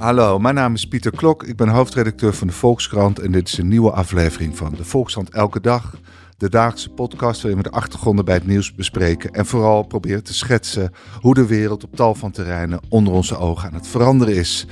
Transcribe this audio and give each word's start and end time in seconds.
Hallo, 0.00 0.38
mijn 0.38 0.54
naam 0.54 0.74
is 0.74 0.88
Pieter 0.88 1.10
Klok. 1.10 1.42
Ik 1.42 1.56
ben 1.56 1.68
hoofdredacteur 1.68 2.34
van 2.34 2.46
de 2.46 2.52
Volkskrant 2.52 3.18
en 3.18 3.32
dit 3.32 3.48
is 3.48 3.58
een 3.58 3.68
nieuwe 3.68 3.90
aflevering 3.90 4.56
van 4.56 4.74
de 4.74 4.84
Volkskrant 4.84 5.30
Elke 5.30 5.60
Dag. 5.60 5.96
De 6.36 6.48
dagelijkse 6.48 6.90
podcast 6.90 7.42
waarin 7.42 7.62
we 7.62 7.68
de 7.68 7.76
achtergronden 7.76 8.24
bij 8.24 8.34
het 8.34 8.46
nieuws 8.46 8.74
bespreken 8.74 9.32
en 9.32 9.46
vooral 9.46 9.82
proberen 9.82 10.24
te 10.24 10.34
schetsen 10.34 10.92
hoe 11.20 11.34
de 11.34 11.46
wereld 11.46 11.84
op 11.84 11.96
tal 11.96 12.14
van 12.14 12.30
terreinen 12.30 12.80
onder 12.88 13.12
onze 13.12 13.36
ogen 13.36 13.68
aan 13.68 13.74
het 13.74 13.86
veranderen 13.86 14.34
is. 14.34 14.66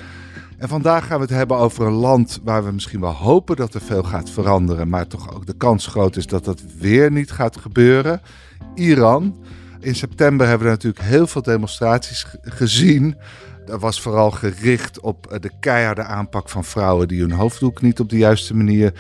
En 0.59 0.69
vandaag 0.69 1.07
gaan 1.07 1.19
we 1.19 1.25
het 1.25 1.35
hebben 1.35 1.57
over 1.57 1.87
een 1.87 1.93
land 1.93 2.41
waar 2.45 2.65
we 2.65 2.73
misschien 2.73 3.01
wel 3.01 3.15
hopen 3.15 3.57
dat 3.57 3.75
er 3.75 3.81
veel 3.81 4.03
gaat 4.03 4.31
veranderen, 4.31 4.89
maar 4.89 5.07
toch 5.07 5.35
ook 5.35 5.47
de 5.47 5.57
kans 5.57 5.87
groot 5.87 6.17
is 6.17 6.27
dat 6.27 6.45
dat 6.45 6.63
weer 6.79 7.11
niet 7.11 7.31
gaat 7.31 7.57
gebeuren. 7.57 8.21
Iran. 8.75 9.37
In 9.81 9.95
september 9.95 10.47
hebben 10.47 10.67
we 10.67 10.73
natuurlijk 10.73 11.05
heel 11.05 11.27
veel 11.27 11.43
demonstraties 11.43 12.27
gezien. 12.43 13.17
Was 13.69 14.01
vooral 14.01 14.31
gericht 14.31 15.01
op 15.01 15.27
eh, 15.27 15.41
de 15.41 15.51
keiharde 15.61 16.03
aanpak 16.03 16.49
van 16.49 16.65
vrouwen 16.65 17.09
die 17.09 17.21
hun 17.21 17.33
hoofddoek 17.33 17.83
niet 17.83 18.01
op 18.01 18.09
de 18.09 18.17
juiste 18.17 18.55
manier 18.55 18.93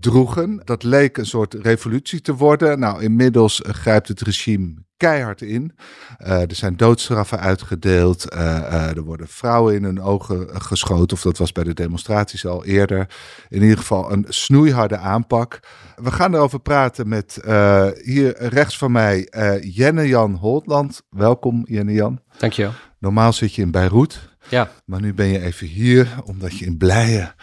droegen. 0.00 0.60
Dat 0.64 0.82
leek 0.82 1.16
een 1.16 1.26
soort 1.26 1.54
revolutie 1.54 2.20
te 2.20 2.34
worden. 2.34 2.78
Nou, 2.78 3.02
inmiddels 3.02 3.62
eh, 3.62 3.72
grijpt 3.72 4.08
het 4.08 4.20
regime 4.20 4.74
keihard 5.02 5.42
in. 5.42 5.72
Uh, 6.20 6.40
er 6.40 6.54
zijn 6.54 6.76
doodstraffen 6.76 7.40
uitgedeeld. 7.40 8.34
Uh, 8.34 8.96
er 8.96 9.02
worden 9.02 9.28
vrouwen 9.28 9.74
in 9.74 9.84
hun 9.84 10.02
ogen 10.02 10.62
geschoten. 10.62 11.16
Of 11.16 11.22
dat 11.22 11.38
was 11.38 11.52
bij 11.52 11.64
de 11.64 11.74
demonstraties 11.74 12.46
al 12.46 12.64
eerder. 12.64 13.06
In 13.48 13.62
ieder 13.62 13.78
geval 13.78 14.12
een 14.12 14.24
snoeiharde 14.28 14.96
aanpak. 14.96 15.60
We 15.96 16.10
gaan 16.10 16.34
erover 16.34 16.60
praten 16.60 17.08
met 17.08 17.40
hier 18.02 18.34
rechts 18.38 18.78
van 18.78 18.92
mij 18.92 19.28
Jenne-Jan 19.60 20.34
Holtland. 20.34 21.02
Welkom 21.10 21.62
Jenne-Jan. 21.64 22.20
Dankjewel. 22.38 22.72
Normaal 22.98 23.32
zit 23.32 23.54
je 23.54 23.62
in 23.62 23.70
Beirut. 23.70 24.30
Ja. 24.48 24.70
Maar 24.84 25.00
nu 25.00 25.14
ben 25.14 25.26
je 25.26 25.40
even 25.40 25.66
hier 25.66 26.08
omdat 26.24 26.58
je 26.58 26.64
in 26.64 26.76
blije 26.76 27.34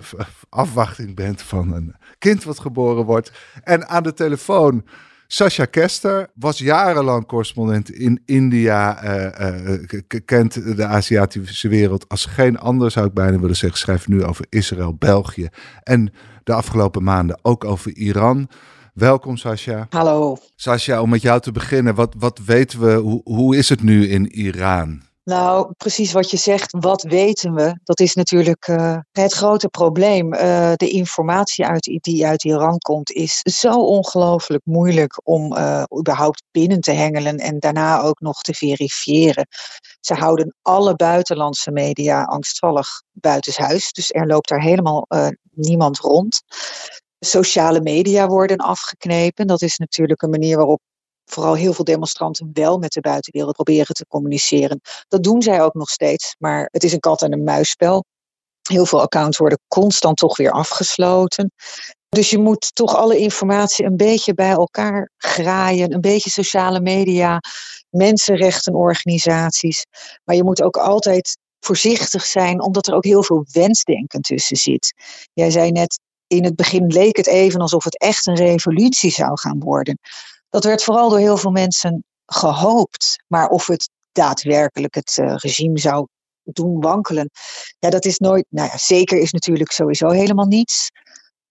afwachting 0.48 1.14
bent 1.14 1.42
van 1.42 1.72
een 1.72 1.96
kind 2.18 2.44
wat 2.44 2.58
geboren 2.58 3.04
wordt. 3.04 3.32
En 3.62 3.88
aan 3.88 4.02
de 4.02 4.14
telefoon 4.14 4.84
Sascha 5.30 5.64
Kester 5.64 6.30
was 6.34 6.58
jarenlang 6.58 7.26
correspondent 7.26 7.90
in 7.90 8.22
India, 8.24 9.04
uh, 9.04 9.72
uh, 9.72 10.00
kent 10.24 10.76
de 10.76 10.84
Aziatische 10.84 11.68
wereld 11.68 12.08
als 12.08 12.24
geen 12.24 12.58
ander, 12.58 12.90
zou 12.90 13.06
ik 13.06 13.12
bijna 13.12 13.38
willen 13.38 13.56
zeggen. 13.56 13.78
Schrijft 13.78 14.08
nu 14.08 14.24
over 14.24 14.46
Israël, 14.48 14.94
België 14.94 15.48
en 15.82 16.12
de 16.44 16.52
afgelopen 16.52 17.02
maanden 17.02 17.38
ook 17.42 17.64
over 17.64 17.96
Iran. 17.96 18.48
Welkom 18.94 19.36
Sascha. 19.36 19.86
Hallo. 19.90 20.36
Sascha, 20.56 21.00
om 21.00 21.10
met 21.10 21.22
jou 21.22 21.40
te 21.40 21.52
beginnen, 21.52 21.94
wat, 21.94 22.14
wat 22.18 22.40
weten 22.44 22.80
we, 22.80 22.92
hoe, 22.92 23.20
hoe 23.24 23.56
is 23.56 23.68
het 23.68 23.82
nu 23.82 24.08
in 24.08 24.26
Iran? 24.26 25.02
Nou, 25.28 25.72
precies 25.76 26.12
wat 26.12 26.30
je 26.30 26.36
zegt, 26.36 26.76
wat 26.78 27.02
weten 27.02 27.54
we? 27.54 27.78
Dat 27.84 28.00
is 28.00 28.14
natuurlijk 28.14 28.68
uh, 28.68 28.98
het 29.12 29.32
grote 29.32 29.68
probleem. 29.68 30.34
Uh, 30.34 30.72
de 30.74 30.88
informatie 30.88 31.66
uit, 31.66 31.98
die 32.00 32.26
uit 32.26 32.44
Iran 32.44 32.78
komt 32.78 33.10
is 33.10 33.38
zo 33.38 33.72
ongelooflijk 33.72 34.64
moeilijk 34.64 35.20
om 35.22 35.56
uh, 35.56 35.82
überhaupt 35.98 36.42
binnen 36.50 36.80
te 36.80 36.90
hengelen 36.90 37.36
en 37.36 37.58
daarna 37.58 38.00
ook 38.00 38.20
nog 38.20 38.40
te 38.40 38.54
verifiëren. 38.54 39.46
Ze 40.00 40.14
houden 40.14 40.54
alle 40.62 40.94
buitenlandse 40.94 41.70
media 41.70 42.22
angstvallig 42.22 42.88
buitenshuis, 43.12 43.92
dus 43.92 44.12
er 44.12 44.26
loopt 44.26 44.48
daar 44.48 44.62
helemaal 44.62 45.06
niemand 45.50 45.98
rond. 45.98 46.42
Sociale 47.18 47.80
media 47.80 48.26
worden 48.26 48.56
afgeknepen. 48.56 49.46
Dat 49.46 49.62
is 49.62 49.78
natuurlijk 49.78 50.22
een 50.22 50.30
manier 50.30 50.56
waarop 50.56 50.80
vooral 51.28 51.54
heel 51.54 51.72
veel 51.72 51.84
demonstranten 51.84 52.50
wel 52.52 52.78
met 52.78 52.92
de 52.92 53.00
buitenwereld 53.00 53.54
proberen 53.54 53.94
te 53.94 54.06
communiceren. 54.06 54.80
Dat 55.08 55.22
doen 55.22 55.42
zij 55.42 55.62
ook 55.62 55.74
nog 55.74 55.90
steeds, 55.90 56.34
maar 56.38 56.68
het 56.72 56.84
is 56.84 56.92
een 56.92 57.00
kat- 57.00 57.22
en 57.22 57.32
een 57.32 57.44
muisspel. 57.44 58.04
Heel 58.62 58.86
veel 58.86 59.00
accounts 59.00 59.38
worden 59.38 59.60
constant 59.68 60.16
toch 60.16 60.36
weer 60.36 60.50
afgesloten. 60.50 61.52
Dus 62.08 62.30
je 62.30 62.38
moet 62.38 62.74
toch 62.74 62.96
alle 62.96 63.18
informatie 63.18 63.84
een 63.84 63.96
beetje 63.96 64.34
bij 64.34 64.50
elkaar 64.50 65.10
graaien. 65.16 65.92
Een 65.92 66.00
beetje 66.00 66.30
sociale 66.30 66.80
media, 66.80 67.40
mensenrechtenorganisaties. 67.90 69.86
Maar 70.24 70.36
je 70.36 70.44
moet 70.44 70.62
ook 70.62 70.76
altijd 70.76 71.38
voorzichtig 71.60 72.24
zijn, 72.24 72.62
omdat 72.62 72.86
er 72.86 72.94
ook 72.94 73.04
heel 73.04 73.22
veel 73.22 73.46
wensdenken 73.52 74.20
tussen 74.20 74.56
zit. 74.56 74.94
Jij 75.32 75.50
zei 75.50 75.70
net, 75.70 76.00
in 76.26 76.44
het 76.44 76.56
begin 76.56 76.86
leek 76.86 77.16
het 77.16 77.26
even 77.26 77.60
alsof 77.60 77.84
het 77.84 77.98
echt 77.98 78.26
een 78.26 78.34
revolutie 78.34 79.10
zou 79.10 79.38
gaan 79.38 79.58
worden. 79.58 79.98
Dat 80.50 80.64
werd 80.64 80.82
vooral 80.82 81.08
door 81.08 81.18
heel 81.18 81.36
veel 81.36 81.50
mensen 81.50 82.04
gehoopt. 82.26 83.24
Maar 83.26 83.48
of 83.48 83.66
het 83.66 83.90
daadwerkelijk 84.12 84.94
het 84.94 85.16
uh, 85.20 85.34
regime 85.36 85.78
zou 85.78 86.06
doen 86.42 86.80
wankelen, 86.80 87.30
ja, 87.78 87.90
dat 87.90 88.04
is 88.04 88.18
nooit. 88.18 88.46
Nou 88.48 88.68
ja, 88.72 88.78
zeker 88.78 89.18
is 89.18 89.32
natuurlijk 89.32 89.72
sowieso 89.72 90.08
helemaal 90.08 90.46
niets. 90.46 90.90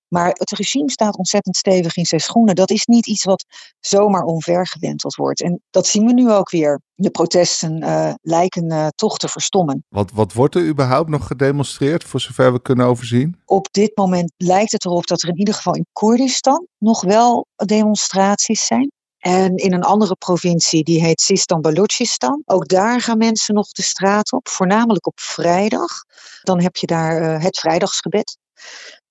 Maar 0.08 0.28
het 0.28 0.52
regime 0.52 0.92
staat 0.92 1.18
ontzettend 1.18 1.56
stevig 1.56 1.96
in 1.96 2.06
zijn 2.06 2.22
schoenen. 2.22 2.56
Dat 2.56 2.70
is 2.70 2.86
niet 2.86 3.08
iets 3.08 3.24
wat 3.24 3.46
zomaar 3.80 4.24
omvergewenteld 4.24 5.16
wordt. 5.16 5.42
En 5.42 5.62
dat 5.70 5.88
zien 5.88 6.06
we 6.06 6.14
nu 6.14 6.32
ook 6.32 6.50
weer. 6.50 6.82
De 6.96 7.10
protesten 7.10 7.84
uh, 7.84 8.14
lijken 8.22 8.72
uh, 8.72 8.88
toch 8.96 9.18
te 9.18 9.28
verstommen. 9.28 9.86
Wat, 9.90 10.12
wat 10.12 10.34
wordt 10.34 10.56
er 10.56 10.68
überhaupt 10.68 11.10
nog 11.10 11.28
gedemonstreerd, 11.28 12.04
voor 12.04 12.20
zover 12.20 12.54
we 12.54 12.62
kunnen 12.62 12.86
overzien? 12.86 13.42
Op 13.46 13.68
dit 13.72 13.98
moment 13.98 14.34
lijkt 14.38 14.72
het 14.72 14.86
erop 14.86 15.08
dat 15.08 15.22
er 15.22 15.30
in 15.30 15.38
ieder 15.38 15.54
geval 15.54 15.76
in 15.76 15.86
Koerdistan 15.92 16.68
nog 16.78 17.02
wel 17.02 17.48
demonstraties 17.66 18.66
zijn. 18.66 18.92
En 19.18 19.56
in 19.56 19.74
een 19.74 19.84
andere 19.84 20.16
provincie, 20.16 20.84
die 20.84 21.04
heet 21.04 21.22
Sistan 21.22 21.62
Balochistan. 21.62 22.42
Ook 22.46 22.68
daar 22.68 23.02
gaan 23.02 23.18
mensen 23.18 23.56
nog 23.56 23.68
de 23.68 23.82
straat 23.82 24.32
op, 24.32 24.48
voornamelijk 24.48 25.08
op 25.08 25.20
vrijdag. 25.20 26.04
Dan 26.42 26.62
heb 26.62 26.76
je 26.76 26.88
daar 26.88 27.22
uh, 27.22 27.44
het 27.44 27.60
vrijdagsgebed. 27.60 28.38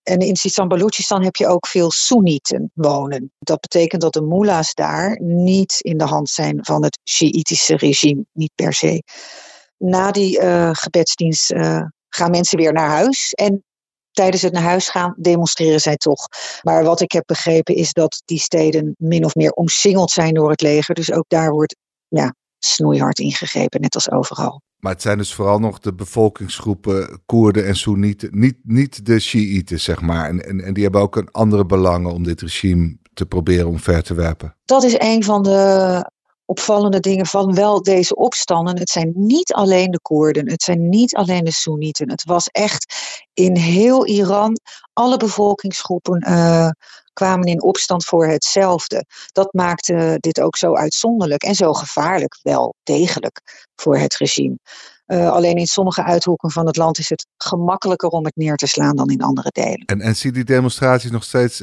En 0.06 0.19
in 0.19 0.37
Sistan 0.37 0.69
Balochistan 0.69 1.22
heb 1.22 1.37
je 1.37 1.47
ook 1.47 1.67
veel 1.67 1.91
Soenieten 1.91 2.71
wonen. 2.75 3.33
Dat 3.39 3.61
betekent 3.61 4.03
dat 4.03 4.12
de 4.12 4.22
mullahs 4.22 4.75
daar 4.75 5.21
niet 5.22 5.77
in 5.81 5.99
de 5.99 6.05
hand 6.05 6.28
zijn 6.28 6.59
van 6.65 6.84
het 6.84 6.99
Shiïtische 7.09 7.77
regime, 7.77 8.25
niet 8.33 8.53
per 8.55 8.72
se. 8.72 9.03
Na 9.77 10.11
die 10.11 10.41
uh, 10.41 10.71
gebedsdienst 10.72 11.53
uh, 11.53 11.83
gaan 12.09 12.31
mensen 12.31 12.59
weer 12.59 12.72
naar 12.72 12.89
huis. 12.89 13.33
En 13.33 13.65
tijdens 14.11 14.43
het 14.43 14.53
naar 14.53 14.62
huis 14.62 14.89
gaan 14.89 15.15
demonstreren 15.19 15.81
zij 15.81 15.97
toch. 15.97 16.27
Maar 16.62 16.84
wat 16.84 17.00
ik 17.00 17.12
heb 17.12 17.27
begrepen 17.27 17.75
is 17.75 17.93
dat 17.93 18.23
die 18.25 18.41
steden 18.41 18.94
min 18.99 19.25
of 19.25 19.34
meer 19.34 19.50
omsingeld 19.50 20.11
zijn 20.11 20.34
door 20.34 20.50
het 20.50 20.61
leger. 20.61 20.94
Dus 20.94 21.12
ook 21.12 21.28
daar 21.28 21.50
wordt 21.50 21.77
ja, 22.09 22.34
snoeihard 22.59 23.19
ingegrepen, 23.19 23.81
net 23.81 23.94
als 23.94 24.11
overal. 24.11 24.62
Maar 24.77 24.93
het 24.93 25.03
zijn 25.03 25.19
dus 25.19 25.34
vooral 25.34 25.59
nog 25.59 25.78
de 25.78 25.94
bevolkingsgroepen 25.94 27.22
Koerden 27.27 27.67
en 27.67 27.77
Soenieten, 27.77 28.28
niet, 28.33 28.56
niet 28.62 29.06
de 29.06 29.21
Shiiten, 29.21 29.81
zeg 29.81 30.00
maar. 30.00 30.28
En, 30.28 30.44
en, 30.44 30.61
en 30.61 30.75
die 30.75 30.83
hebben 30.83 31.00
ook 31.00 31.17
een 31.17 31.31
andere 31.31 31.67
belangen 31.67 32.12
om 32.12 32.22
dit 32.22 32.41
regime 32.41 32.97
te 33.15 33.27
proberen 33.27 33.67
omver 33.67 34.03
te 34.03 34.15
werpen. 34.15 34.56
Dat 34.65 34.83
is 34.83 34.94
een 34.99 35.25
van 35.25 35.43
de 35.43 36.11
opvallende 36.44 37.00
dingen 37.00 37.27
van 37.27 37.55
wel 37.55 37.83
deze 37.83 38.15
opstanden. 38.15 38.78
Het 38.78 38.88
zijn 38.88 39.12
niet 39.15 39.53
alleen 39.53 39.91
de 39.91 40.00
Koerden, 40.00 40.50
het 40.50 40.62
zijn 40.62 40.88
niet 40.88 41.15
alleen 41.15 41.44
de 41.44 41.53
Soenieten. 41.53 42.11
Het 42.11 42.25
was 42.25 42.49
echt 42.49 42.94
in 43.34 43.56
heel 43.56 44.06
Iran, 44.06 44.59
alle 44.93 45.17
bevolkingsgroepen 45.17 46.28
uh, 46.28 46.71
kwamen 47.16 47.47
in 47.47 47.62
opstand 47.62 48.04
voor 48.04 48.27
hetzelfde. 48.27 49.04
Dat 49.32 49.53
maakte 49.53 50.16
dit 50.21 50.41
ook 50.41 50.56
zo 50.56 50.75
uitzonderlijk 50.75 51.43
en 51.43 51.54
zo 51.54 51.72
gevaarlijk, 51.72 52.38
wel 52.43 52.75
degelijk, 52.82 53.69
voor 53.77 53.97
het 53.97 54.16
regime. 54.16 54.59
Uh, 55.06 55.31
alleen 55.31 55.56
in 55.56 55.67
sommige 55.67 56.03
uithoeken 56.03 56.50
van 56.50 56.67
het 56.67 56.77
land 56.77 56.99
is 56.99 57.09
het 57.09 57.27
gemakkelijker 57.37 58.09
om 58.09 58.25
het 58.25 58.37
neer 58.37 58.56
te 58.56 58.67
slaan 58.67 58.97
dan 58.97 59.09
in 59.09 59.22
andere 59.22 59.49
delen. 59.53 59.83
En, 59.87 60.00
en 60.00 60.17
zie 60.17 60.33
die 60.33 60.44
demonstraties 60.44 61.11
nog 61.11 61.25
steeds, 61.25 61.62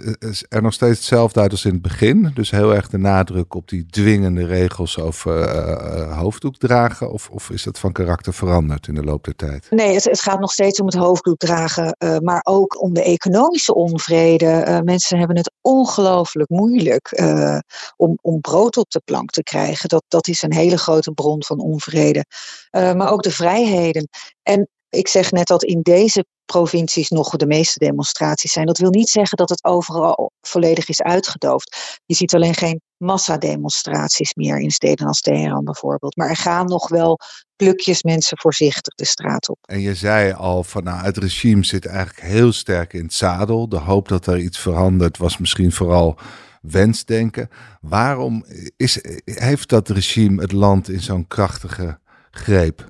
er 0.49 0.61
nog 0.61 0.73
steeds 0.73 0.97
hetzelfde 0.97 1.39
uit 1.39 1.51
als 1.51 1.65
in 1.65 1.73
het 1.73 1.81
begin? 1.81 2.31
Dus 2.33 2.51
heel 2.51 2.75
erg 2.75 2.89
de 2.89 2.97
nadruk 2.97 3.53
op 3.55 3.69
die 3.69 3.85
dwingende 3.85 4.45
regels 4.45 4.99
over 4.99 5.55
uh, 5.55 6.19
hoofddoek 6.19 6.57
dragen? 6.57 7.11
Of, 7.11 7.29
of 7.29 7.49
is 7.49 7.63
dat 7.63 7.79
van 7.79 7.91
karakter 7.91 8.33
veranderd 8.33 8.87
in 8.87 8.95
de 8.95 9.03
loop 9.03 9.23
der 9.23 9.35
tijd? 9.35 9.67
Nee, 9.69 9.93
het, 9.93 10.03
het 10.03 10.21
gaat 10.21 10.39
nog 10.39 10.51
steeds 10.51 10.79
om 10.79 10.85
het 10.85 10.95
hoofddoek 10.95 11.37
dragen, 11.37 11.95
uh, 11.99 12.17
maar 12.17 12.41
ook 12.43 12.81
om 12.81 12.93
de 12.93 13.03
economische 13.03 13.75
onvrede. 13.75 14.81
mensen 14.85 15.17
hebben 15.17 15.37
het 15.37 15.51
ongelooflijk 15.61 16.49
moeilijk 16.49 17.21
om, 17.95 18.17
om 18.21 18.41
brood 18.41 18.77
op 18.77 18.89
de 18.91 19.01
plank 19.05 19.29
te 19.29 19.43
krijgen. 19.43 19.89
Dat, 19.89 20.03
dat 20.07 20.27
is 20.27 20.41
een 20.41 20.53
hele 20.53 20.77
grote 20.77 21.11
bron 21.11 21.43
van 21.43 21.59
onvrede. 21.59 22.25
maar 22.71 23.11
ook 23.11 23.23
de 23.23 23.31
vrijheden. 23.33 24.07
En 24.43 24.67
ik 24.89 25.07
zeg 25.07 25.31
net 25.31 25.47
dat 25.47 25.63
in 25.63 25.81
deze 25.81 26.25
provincies 26.45 27.09
nog 27.09 27.29
de 27.29 27.45
meeste 27.45 27.79
demonstraties 27.79 28.51
zijn. 28.51 28.65
Dat 28.65 28.77
wil 28.77 28.89
niet 28.89 29.09
zeggen 29.09 29.37
dat 29.37 29.49
het 29.49 29.63
overal 29.63 30.31
volledig 30.41 30.89
is 30.89 31.01
uitgedoofd. 31.01 31.99
Je 32.05 32.15
ziet 32.15 32.33
alleen 32.33 32.53
geen 32.53 32.81
massademonstraties 32.97 34.33
meer 34.33 34.59
in 34.59 34.71
steden 34.71 35.07
als 35.07 35.19
Teheran 35.19 35.63
bijvoorbeeld. 35.63 36.15
Maar 36.15 36.29
er 36.29 36.35
gaan 36.35 36.65
nog 36.65 36.89
wel 36.89 37.19
plukjes 37.55 38.03
mensen 38.03 38.37
voorzichtig 38.37 38.93
de 38.93 39.05
straat 39.05 39.49
op. 39.49 39.57
En 39.61 39.79
je 39.79 39.95
zei 39.95 40.33
al 40.33 40.63
van 40.63 40.83
nou, 40.83 41.03
het 41.03 41.17
regime 41.17 41.65
zit 41.65 41.85
eigenlijk 41.85 42.27
heel 42.27 42.51
sterk 42.51 42.93
in 42.93 43.03
het 43.03 43.13
zadel. 43.13 43.69
De 43.69 43.77
hoop 43.77 44.07
dat 44.07 44.27
er 44.27 44.39
iets 44.39 44.59
verandert 44.59 45.17
was 45.17 45.37
misschien 45.37 45.71
vooral 45.71 46.17
wensdenken. 46.61 47.49
Waarom 47.81 48.45
is, 48.77 48.99
heeft 49.23 49.69
dat 49.69 49.89
regime 49.89 50.41
het 50.41 50.51
land 50.51 50.89
in 50.89 51.01
zo'n 51.01 51.27
krachtige 51.27 51.99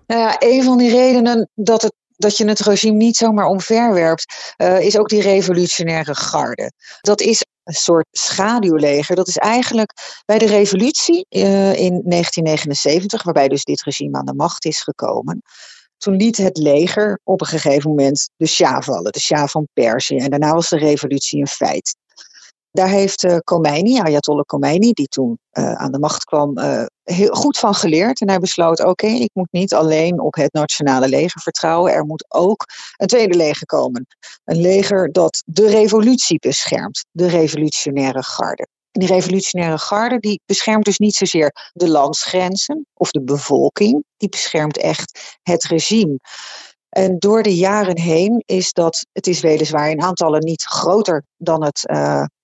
Nou 0.07 0.21
ja, 0.21 0.35
een 0.39 0.63
van 0.63 0.77
die 0.77 0.91
redenen 0.91 1.49
dat 1.55 1.81
het 1.81 1.93
dat 2.15 2.37
je 2.37 2.47
het 2.47 2.59
regime 2.59 2.97
niet 2.97 3.15
zomaar 3.15 3.45
omverwerpt, 3.45 4.53
uh, 4.57 4.79
is 4.79 4.97
ook 4.97 5.09
die 5.09 5.21
revolutionaire 5.21 6.15
garde. 6.15 6.71
Dat 7.01 7.21
is 7.21 7.45
een 7.63 7.73
soort 7.73 8.07
schaduwleger. 8.11 9.15
Dat 9.15 9.27
is 9.27 9.37
eigenlijk 9.37 9.91
bij 10.25 10.37
de 10.37 10.45
revolutie 10.45 11.25
uh, 11.29 11.75
in 11.75 12.01
1979, 12.05 13.23
waarbij 13.23 13.47
dus 13.47 13.63
dit 13.63 13.83
regime 13.83 14.17
aan 14.17 14.25
de 14.25 14.33
macht 14.33 14.65
is 14.65 14.81
gekomen. 14.81 15.41
Toen 15.97 16.15
liet 16.15 16.37
het 16.37 16.57
leger 16.57 17.19
op 17.23 17.41
een 17.41 17.47
gegeven 17.47 17.89
moment 17.89 18.29
de 18.35 18.47
Shah 18.47 18.81
vallen, 18.81 19.11
de 19.11 19.19
Shah 19.19 19.47
van 19.47 19.67
Perzië. 19.73 20.17
En 20.17 20.29
daarna 20.29 20.53
was 20.53 20.69
de 20.69 20.77
revolutie 20.77 21.39
een 21.39 21.47
feit. 21.47 21.95
Daar 22.73 22.89
heeft 22.89 23.23
uh, 23.23 23.37
Khomeini, 23.37 23.99
Ayatollah 23.99 24.45
Khomeini, 24.45 24.91
die 24.91 25.07
toen 25.07 25.39
uh, 25.51 25.73
aan 25.73 25.91
de 25.91 25.99
macht 25.99 26.23
kwam, 26.23 26.57
uh, 26.57 26.85
heel 27.03 27.33
goed 27.33 27.57
van 27.57 27.75
geleerd. 27.75 28.21
En 28.21 28.29
hij 28.29 28.39
besloot: 28.39 28.83
oké, 28.83 29.07
ik 29.07 29.29
moet 29.33 29.51
niet 29.51 29.73
alleen 29.73 30.19
op 30.19 30.35
het 30.35 30.53
nationale 30.53 31.07
leger 31.07 31.41
vertrouwen. 31.41 31.93
Er 31.93 32.05
moet 32.05 32.25
ook 32.27 32.65
een 32.97 33.07
tweede 33.07 33.37
leger 33.37 33.65
komen. 33.65 34.07
Een 34.43 34.61
leger 34.61 35.11
dat 35.11 35.43
de 35.45 35.67
revolutie 35.67 36.39
beschermt, 36.39 37.05
de 37.11 37.27
revolutionaire 37.27 38.23
garde. 38.23 38.67
En 38.91 38.99
die 38.99 39.09
revolutionaire 39.09 39.77
garde 39.77 40.19
die 40.19 40.41
beschermt 40.45 40.85
dus 40.85 40.97
niet 40.97 41.15
zozeer 41.15 41.71
de 41.73 41.89
landsgrenzen 41.89 42.85
of 42.93 43.11
de 43.11 43.21
bevolking, 43.21 44.03
die 44.17 44.29
beschermt 44.29 44.77
echt 44.77 45.37
het 45.43 45.63
regime. 45.63 46.19
En 46.89 47.19
door 47.19 47.43
de 47.43 47.55
jaren 47.55 47.99
heen 47.99 48.43
is 48.45 48.71
dat, 48.71 49.05
het 49.11 49.27
is 49.27 49.39
weliswaar 49.39 49.89
in 49.89 50.01
aantallen 50.01 50.43
niet 50.43 50.63
groter 50.63 51.23
dan 51.37 51.63
het 51.63 51.85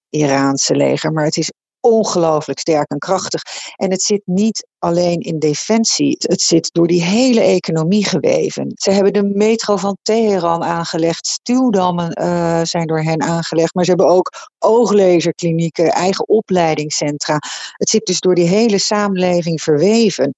Iraanse 0.09 0.75
leger, 0.75 1.11
maar 1.11 1.25
het 1.25 1.37
is 1.37 1.51
ongelooflijk 1.79 2.59
sterk 2.59 2.89
en 2.91 2.97
krachtig. 2.97 3.41
En 3.75 3.91
het 3.91 4.01
zit 4.01 4.21
niet 4.25 4.67
alleen 4.79 5.19
in 5.19 5.39
defensie, 5.39 6.15
het 6.19 6.41
zit 6.41 6.69
door 6.73 6.87
die 6.87 7.03
hele 7.03 7.41
economie 7.41 8.05
geweven. 8.05 8.71
Ze 8.75 8.91
hebben 8.91 9.13
de 9.13 9.23
metro 9.23 9.77
van 9.77 9.97
Teheran 10.01 10.63
aangelegd, 10.63 11.27
stuwdammen 11.27 12.21
uh, 12.21 12.61
zijn 12.63 12.87
door 12.87 13.01
hen 13.01 13.21
aangelegd, 13.21 13.73
maar 13.73 13.83
ze 13.83 13.89
hebben 13.89 14.09
ook 14.09 14.31
ooglezerklinieken, 14.59 15.91
eigen 15.91 16.27
opleidingscentra. 16.27 17.37
Het 17.71 17.89
zit 17.89 18.05
dus 18.05 18.19
door 18.19 18.35
die 18.35 18.47
hele 18.47 18.77
samenleving 18.77 19.61
verweven. 19.61 20.35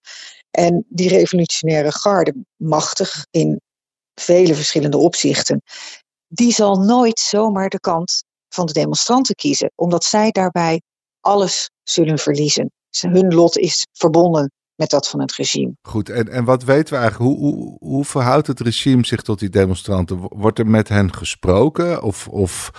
En 0.51 0.85
die 0.89 1.09
revolutionaire 1.09 1.91
garde, 1.91 2.33
machtig 2.55 3.25
in 3.31 3.61
vele 4.13 4.55
verschillende 4.55 4.97
opzichten, 4.97 5.61
die 6.27 6.51
zal 6.51 6.75
nooit 6.75 7.19
zomaar 7.19 7.69
de 7.69 7.79
kant 7.79 8.23
van 8.53 8.65
de 8.65 8.73
demonstranten 8.73 9.35
kiezen, 9.35 9.71
omdat 9.75 10.03
zij 10.03 10.31
daarbij 10.31 10.81
alles 11.19 11.69
zullen 11.83 12.17
verliezen. 12.17 12.71
Hun 12.99 13.33
lot 13.33 13.57
is 13.57 13.87
verbonden 13.91 14.51
met 14.75 14.89
dat 14.89 15.07
van 15.07 15.21
het 15.21 15.35
regime. 15.35 15.73
Goed, 15.81 16.09
en, 16.09 16.27
en 16.27 16.45
wat 16.45 16.63
weten 16.63 16.93
we 16.93 16.99
eigenlijk? 16.99 17.31
Hoe, 17.31 17.53
hoe, 17.53 17.77
hoe 17.79 18.05
verhoudt 18.05 18.47
het 18.47 18.59
regime 18.59 19.05
zich 19.05 19.21
tot 19.21 19.39
die 19.39 19.49
demonstranten? 19.49 20.19
Wordt 20.19 20.59
er 20.59 20.67
met 20.67 20.87
hen 20.87 21.13
gesproken 21.13 22.03
of, 22.03 22.27
of 22.27 22.71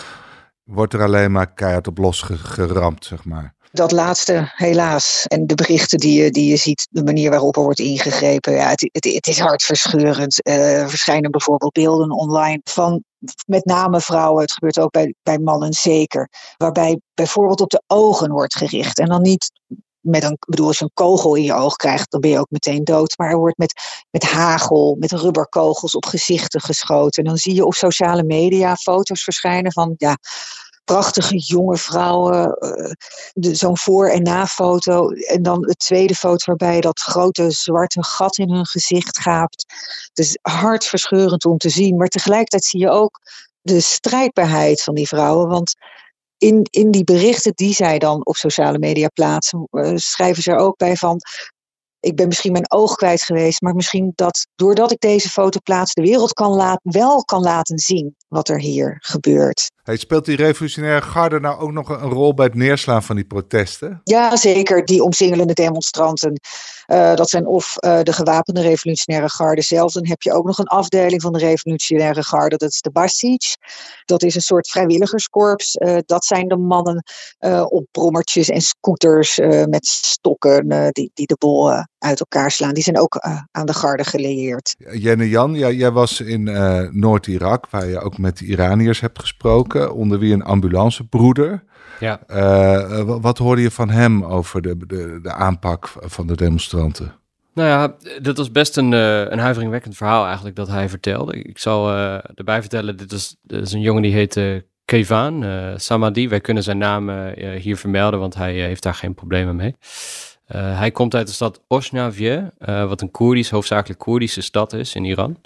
wordt 0.62 0.94
er 0.94 1.02
alleen 1.02 1.32
maar 1.32 1.52
keihard 1.54 1.86
op 1.86 1.98
los 1.98 2.22
geramd, 2.22 3.04
zeg 3.04 3.24
maar? 3.24 3.54
Dat 3.72 3.92
laatste, 3.92 4.52
helaas. 4.54 5.24
En 5.26 5.46
de 5.46 5.54
berichten 5.54 5.98
die 5.98 6.22
je, 6.22 6.30
die 6.30 6.50
je 6.50 6.56
ziet, 6.56 6.88
de 6.90 7.02
manier 7.02 7.30
waarop 7.30 7.56
er 7.56 7.62
wordt 7.62 7.78
ingegrepen, 7.78 8.52
ja, 8.52 8.68
het, 8.68 8.88
het, 8.92 9.04
het 9.04 9.26
is 9.26 9.38
hartverscheurend. 9.38 10.48
Uh, 10.48 10.80
er 10.80 10.88
verschijnen 10.88 11.30
bijvoorbeeld 11.30 11.72
beelden 11.72 12.10
online 12.10 12.60
van 12.64 13.04
met 13.46 13.64
name 13.64 14.00
vrouwen, 14.00 14.42
het 14.42 14.52
gebeurt 14.52 14.78
ook 14.78 14.90
bij, 14.90 15.14
bij 15.22 15.38
mannen 15.38 15.72
zeker, 15.72 16.28
waarbij 16.56 17.00
bijvoorbeeld 17.14 17.60
op 17.60 17.70
de 17.70 17.82
ogen 17.86 18.30
wordt 18.30 18.56
gericht. 18.56 18.98
En 18.98 19.06
dan 19.06 19.22
niet 19.22 19.52
met 20.00 20.22
een, 20.22 20.36
bedoel, 20.46 20.66
als 20.66 20.78
je 20.78 20.84
een 20.84 20.90
kogel 20.94 21.34
in 21.34 21.42
je 21.42 21.54
oog 21.54 21.76
krijgt, 21.76 22.10
dan 22.10 22.20
ben 22.20 22.30
je 22.30 22.38
ook 22.38 22.50
meteen 22.50 22.84
dood. 22.84 23.18
Maar 23.18 23.30
er 23.30 23.38
wordt 23.38 23.58
met, 23.58 23.74
met 24.10 24.22
hagel, 24.22 24.96
met 24.98 25.12
rubberkogels 25.12 25.94
op 25.94 26.04
gezichten 26.04 26.60
geschoten. 26.60 27.22
En 27.22 27.28
dan 27.28 27.38
zie 27.38 27.54
je 27.54 27.64
op 27.64 27.74
sociale 27.74 28.22
media 28.22 28.76
foto's 28.76 29.22
verschijnen 29.22 29.72
van 29.72 29.94
ja, 29.96 30.16
prachtige 30.84 31.36
jonge 31.38 31.76
vrouwen, 31.76 32.56
uh, 33.34 33.52
zo'n 33.54 33.78
voor- 33.78 34.08
en 34.08 34.22
na-foto. 34.22 35.08
En 35.08 35.42
dan 35.42 35.60
de 35.60 35.74
tweede 35.74 36.14
foto 36.14 36.44
waarbij 36.44 36.80
dat 36.80 37.00
grote 37.00 37.50
zwarte 37.50 38.04
gat 38.04 38.38
in 38.38 38.50
hun 38.50 38.66
gezicht 38.66 39.18
gaapt. 39.18 39.64
Is 40.14 40.38
hartverscheurend 40.42 41.44
om 41.44 41.58
te 41.58 41.68
zien, 41.68 41.96
maar 41.96 42.08
tegelijkertijd 42.08 42.64
zie 42.64 42.80
je 42.80 42.88
ook 42.88 43.20
de 43.60 43.80
strijdbaarheid 43.80 44.82
van 44.82 44.94
die 44.94 45.08
vrouwen. 45.08 45.48
Want 45.48 45.74
in, 46.38 46.66
in 46.70 46.90
die 46.90 47.04
berichten 47.04 47.52
die 47.54 47.74
zij 47.74 47.98
dan 47.98 48.26
op 48.26 48.36
sociale 48.36 48.78
media 48.78 49.08
plaatsen, 49.08 49.68
uh, 49.70 49.92
schrijven 49.94 50.42
ze 50.42 50.50
er 50.50 50.56
ook 50.56 50.76
bij 50.76 50.96
van 50.96 51.20
ik 52.02 52.16
ben 52.16 52.28
misschien 52.28 52.52
mijn 52.52 52.72
oog 52.72 52.94
kwijt 52.94 53.22
geweest, 53.22 53.60
maar 53.60 53.74
misschien 53.74 54.12
dat 54.14 54.46
doordat 54.54 54.92
ik 54.92 55.00
deze 55.00 55.28
foto 55.28 55.60
plaats, 55.62 55.94
de 55.94 56.02
wereld 56.02 56.32
kan 56.32 56.50
laat, 56.50 56.80
wel 56.82 57.24
kan 57.24 57.40
laten 57.40 57.78
zien 57.78 58.16
wat 58.28 58.48
er 58.48 58.60
hier 58.60 58.96
gebeurt. 59.00 59.70
Hey, 59.82 59.96
speelt 59.96 60.24
die 60.24 60.36
revolutionaire 60.36 61.06
garde 61.06 61.40
nou 61.40 61.60
ook 61.60 61.72
nog 61.72 61.88
een 61.88 62.10
rol 62.10 62.34
bij 62.34 62.44
het 62.44 62.54
neerslaan 62.54 63.02
van 63.02 63.16
die 63.16 63.24
protesten? 63.24 64.00
Ja, 64.04 64.36
zeker. 64.36 64.84
Die 64.84 65.02
omsingelende 65.02 65.52
demonstranten. 65.52 66.40
Uh, 66.86 67.14
dat 67.14 67.30
zijn 67.30 67.46
of 67.46 67.76
uh, 67.80 68.00
de 68.02 68.12
gewapende 68.12 68.60
revolutionaire 68.60 69.28
garde 69.28 69.62
zelf. 69.62 69.92
Dan 69.92 70.06
heb 70.06 70.22
je 70.22 70.32
ook 70.32 70.44
nog 70.44 70.58
een 70.58 70.66
afdeling 70.66 71.22
van 71.22 71.32
de 71.32 71.38
revolutionaire 71.38 72.22
garde. 72.22 72.56
Dat 72.56 72.70
is 72.70 72.80
de 72.80 72.90
Basij. 72.90 73.38
Dat 74.04 74.22
is 74.22 74.34
een 74.34 74.40
soort 74.40 74.68
vrijwilligerskorps. 74.68 75.76
Uh, 75.76 75.96
dat 76.06 76.24
zijn 76.24 76.48
de 76.48 76.56
mannen 76.56 77.04
op 77.68 77.86
brommertjes 77.90 78.48
en 78.48 78.60
scooters 78.60 79.38
met 79.68 79.86
stokken 79.86 80.90
die, 80.92 81.10
die 81.14 81.26
de 81.26 81.36
bol 81.38 81.70
uit 81.98 82.20
elkaar 82.20 82.50
slaan. 82.50 82.74
Die 82.74 82.82
zijn 82.82 82.98
ook 82.98 83.16
aan 83.50 83.66
de 83.66 83.74
garde 83.74 84.04
gelieerd. 84.04 84.74
Jenne 84.92 85.28
Jan, 85.28 85.54
ja, 85.54 85.70
jij 85.70 85.90
was 85.90 86.20
in 86.20 86.42
Noord-Irak, 86.92 87.70
waar 87.70 87.86
je 87.86 88.00
ook 88.00 88.18
met 88.18 88.38
de 88.38 88.44
Iraniërs 88.44 89.00
hebt 89.00 89.20
gesproken, 89.20 89.71
onder 89.74 90.18
wie 90.18 90.32
een 90.32 90.42
ambulancebroeder. 90.42 91.64
Ja. 92.00 92.20
Uh, 92.30 93.02
wat 93.20 93.38
hoorde 93.38 93.62
je 93.62 93.70
van 93.70 93.90
hem 93.90 94.24
over 94.24 94.62
de, 94.62 94.76
de, 94.86 95.18
de 95.22 95.32
aanpak 95.32 95.92
van 95.96 96.26
de 96.26 96.36
demonstranten? 96.36 97.14
Nou 97.54 97.68
ja, 97.68 97.96
dat 98.20 98.36
was 98.36 98.50
best 98.50 98.76
een, 98.76 98.92
uh, 98.92 99.18
een 99.20 99.38
huiveringwekkend 99.38 99.96
verhaal 99.96 100.24
eigenlijk 100.24 100.56
dat 100.56 100.68
hij 100.68 100.88
vertelde. 100.88 101.42
Ik 101.42 101.58
zal 101.58 101.90
uh, 101.90 102.18
erbij 102.34 102.60
vertellen, 102.60 102.96
dit 102.96 103.12
is, 103.12 103.36
dit 103.42 103.62
is 103.62 103.72
een 103.72 103.80
jongen 103.80 104.02
die 104.02 104.12
heet 104.12 104.40
Kevan 104.84 105.44
Samadi. 105.76 106.28
Wij 106.28 106.40
kunnen 106.40 106.62
zijn 106.62 106.78
naam 106.78 107.10
hier 107.36 107.76
vermelden, 107.76 108.20
want 108.20 108.34
hij 108.34 108.54
heeft 108.54 108.82
daar 108.82 108.94
geen 108.94 109.14
problemen 109.14 109.56
mee. 109.56 109.76
hij 110.54 110.90
komt 110.90 111.14
uit 111.14 111.26
de 111.26 111.32
stad 111.32 111.62
Osnavie, 111.66 112.50
wat 112.58 113.00
een 113.00 113.10
Koerdisch, 113.10 113.50
hoofdzakelijk 113.50 114.00
Koerdische 114.00 114.40
stad 114.40 114.72
is 114.72 114.94
in 114.94 115.04
Iran. 115.04 115.36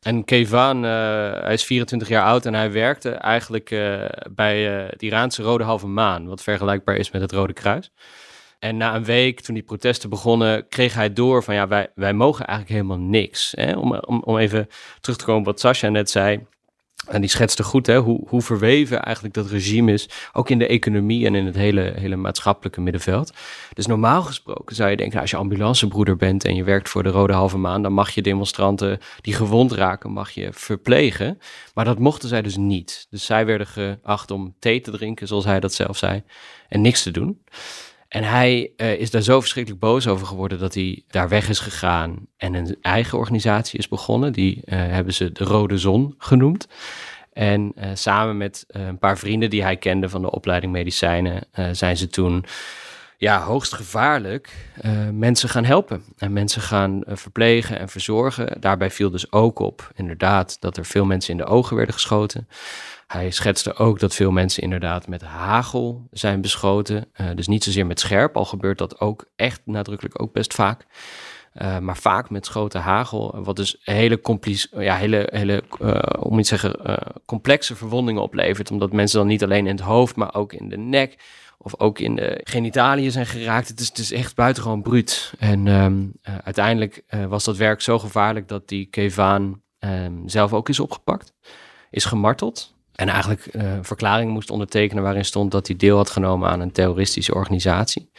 En 0.00 0.24
Kevan, 0.24 0.84
uh, 0.84 0.90
hij 1.32 1.52
is 1.52 1.64
24 1.64 2.08
jaar 2.08 2.24
oud 2.24 2.46
en 2.46 2.54
hij 2.54 2.72
werkte 2.72 3.10
eigenlijk 3.10 3.70
uh, 3.70 4.04
bij 4.30 4.82
uh, 4.82 4.90
het 4.90 5.02
Iraanse 5.02 5.42
Rode 5.42 5.64
Halve 5.64 5.86
Maan, 5.86 6.26
wat 6.26 6.42
vergelijkbaar 6.42 6.96
is 6.96 7.10
met 7.10 7.20
het 7.20 7.32
Rode 7.32 7.52
Kruis. 7.52 7.90
En 8.58 8.76
na 8.76 8.94
een 8.94 9.04
week, 9.04 9.40
toen 9.40 9.54
die 9.54 9.64
protesten 9.64 10.10
begonnen, 10.10 10.68
kreeg 10.68 10.94
hij 10.94 11.12
door 11.12 11.44
van 11.44 11.54
ja, 11.54 11.68
wij, 11.68 11.88
wij 11.94 12.12
mogen 12.12 12.46
eigenlijk 12.46 12.76
helemaal 12.76 13.06
niks. 13.06 13.52
Hè? 13.56 13.76
Om, 13.76 13.94
om, 13.94 14.22
om 14.22 14.38
even 14.38 14.68
terug 15.00 15.18
te 15.18 15.24
komen 15.24 15.40
op 15.40 15.46
wat 15.46 15.60
Sascha 15.60 15.88
net 15.88 16.10
zei. 16.10 16.46
En 17.06 17.20
die 17.20 17.30
schetste 17.30 17.62
goed 17.62 17.86
hè, 17.86 17.98
hoe, 17.98 18.20
hoe 18.28 18.42
verweven 18.42 19.02
eigenlijk 19.02 19.34
dat 19.34 19.50
regime 19.50 19.92
is, 19.92 20.08
ook 20.32 20.50
in 20.50 20.58
de 20.58 20.66
economie 20.66 21.26
en 21.26 21.34
in 21.34 21.46
het 21.46 21.54
hele, 21.54 21.92
hele 21.96 22.16
maatschappelijke 22.16 22.80
middenveld. 22.80 23.32
Dus 23.72 23.86
normaal 23.86 24.22
gesproken 24.22 24.76
zou 24.76 24.90
je 24.90 24.96
denken, 24.96 25.14
nou, 25.14 25.22
als 25.22 25.30
je 25.30 25.36
ambulancebroeder 25.36 26.16
bent 26.16 26.44
en 26.44 26.54
je 26.54 26.64
werkt 26.64 26.88
voor 26.88 27.02
de 27.02 27.08
Rode 27.08 27.32
Halve 27.32 27.58
Maan, 27.58 27.82
dan 27.82 27.92
mag 27.92 28.10
je 28.10 28.22
demonstranten 28.22 28.98
die 29.20 29.34
gewond 29.34 29.72
raken, 29.72 30.12
mag 30.12 30.30
je 30.30 30.48
verplegen. 30.52 31.38
Maar 31.74 31.84
dat 31.84 31.98
mochten 31.98 32.28
zij 32.28 32.42
dus 32.42 32.56
niet. 32.56 33.06
Dus 33.10 33.24
zij 33.24 33.46
werden 33.46 33.66
geacht 33.66 34.30
om 34.30 34.54
thee 34.58 34.80
te 34.80 34.90
drinken, 34.90 35.26
zoals 35.26 35.44
hij 35.44 35.60
dat 35.60 35.74
zelf 35.74 35.96
zei, 35.96 36.22
en 36.68 36.80
niks 36.80 37.02
te 37.02 37.10
doen. 37.10 37.40
En 38.08 38.24
hij 38.24 38.72
uh, 38.76 38.92
is 38.92 39.10
daar 39.10 39.22
zo 39.22 39.40
verschrikkelijk 39.40 39.82
boos 39.82 40.06
over 40.06 40.26
geworden 40.26 40.58
dat 40.58 40.74
hij 40.74 41.02
daar 41.08 41.28
weg 41.28 41.48
is 41.48 41.58
gegaan 41.58 42.26
en 42.36 42.54
een 42.54 42.76
eigen 42.80 43.18
organisatie 43.18 43.78
is 43.78 43.88
begonnen. 43.88 44.32
Die 44.32 44.56
uh, 44.56 44.62
hebben 44.64 45.14
ze 45.14 45.32
de 45.32 45.44
Rode 45.44 45.78
Zon 45.78 46.14
genoemd. 46.18 46.68
En 47.32 47.72
uh, 47.76 47.90
samen 47.94 48.36
met 48.36 48.64
een 48.68 48.98
paar 48.98 49.18
vrienden 49.18 49.50
die 49.50 49.62
hij 49.62 49.76
kende 49.76 50.08
van 50.08 50.22
de 50.22 50.30
opleiding 50.30 50.72
medicijnen, 50.72 51.46
zijn 51.72 51.96
ze 51.96 52.08
toen 52.08 52.44
ja, 53.16 53.42
hoogst 53.42 53.74
gevaarlijk 53.74 54.52
mensen 55.12 55.48
gaan 55.48 55.64
helpen. 55.64 56.04
En 56.16 56.32
mensen 56.32 56.62
gaan 56.62 57.02
verplegen 57.06 57.78
en 57.78 57.88
verzorgen. 57.88 58.60
Daarbij 58.60 58.90
viel 58.90 59.10
dus 59.10 59.32
ook 59.32 59.58
op, 59.58 59.90
inderdaad, 59.94 60.60
dat 60.60 60.76
er 60.76 60.84
veel 60.84 61.04
mensen 61.04 61.30
in 61.30 61.36
de 61.36 61.44
ogen 61.44 61.76
werden 61.76 61.94
geschoten. 61.94 62.48
Hij 63.08 63.30
schetste 63.30 63.74
ook 63.74 63.98
dat 63.98 64.14
veel 64.14 64.30
mensen 64.30 64.62
inderdaad 64.62 65.08
met 65.08 65.22
hagel 65.22 66.08
zijn 66.10 66.40
beschoten. 66.40 67.08
Uh, 67.20 67.26
dus 67.34 67.46
niet 67.46 67.64
zozeer 67.64 67.86
met 67.86 68.00
scherp, 68.00 68.36
al 68.36 68.44
gebeurt 68.44 68.78
dat 68.78 69.00
ook 69.00 69.24
echt 69.36 69.60
nadrukkelijk 69.64 70.22
ook 70.22 70.32
best 70.32 70.54
vaak. 70.54 70.86
Uh, 71.54 71.78
maar 71.78 71.96
vaak 71.96 72.30
met 72.30 72.46
schoten 72.46 72.80
hagel, 72.80 73.42
wat 73.42 73.56
dus 73.56 73.76
hele, 73.80 74.20
ja, 74.70 74.96
hele, 74.96 75.28
hele 75.30 75.62
om 76.18 76.38
iets 76.38 76.48
te 76.48 76.56
zeggen, 76.56 76.98
complexe 77.26 77.76
verwondingen 77.76 78.22
oplevert. 78.22 78.70
Omdat 78.70 78.92
mensen 78.92 79.18
dan 79.18 79.28
niet 79.28 79.42
alleen 79.42 79.66
in 79.66 79.76
het 79.76 79.84
hoofd, 79.84 80.16
maar 80.16 80.34
ook 80.34 80.52
in 80.52 80.68
de 80.68 80.76
nek 80.76 81.18
of 81.58 81.80
ook 81.80 81.98
in 81.98 82.14
de 82.14 82.40
genitaliën 82.44 83.12
zijn 83.12 83.26
geraakt. 83.26 83.68
Het 83.68 83.80
is, 83.80 83.90
is 83.92 84.12
echt 84.12 84.34
buitengewoon 84.34 84.82
bruut. 84.82 85.32
En 85.38 85.66
um, 85.66 86.12
uiteindelijk 86.44 87.02
was 87.28 87.44
dat 87.44 87.56
werk 87.56 87.80
zo 87.80 87.98
gevaarlijk 87.98 88.48
dat 88.48 88.68
die 88.68 88.86
Kevaan 88.86 89.62
ehm, 89.78 90.26
zelf 90.26 90.52
ook 90.52 90.68
is 90.68 90.80
opgepakt, 90.80 91.32
is 91.90 92.04
gemarteld. 92.04 92.76
En 92.98 93.08
eigenlijk 93.08 93.54
uh, 93.54 93.62
verklaring 93.82 94.30
moest 94.30 94.50
ondertekenen 94.50 95.02
waarin 95.02 95.24
stond 95.24 95.50
dat 95.50 95.66
hij 95.66 95.76
deel 95.76 95.96
had 95.96 96.10
genomen 96.10 96.48
aan 96.48 96.60
een 96.60 96.72
terroristische 96.72 97.34
organisatie. 97.34 98.10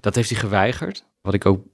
Dat 0.00 0.14
heeft 0.14 0.30
hij 0.30 0.38
geweigerd, 0.38 1.04
wat 1.20 1.34
ik 1.34 1.46
ook 1.46 1.64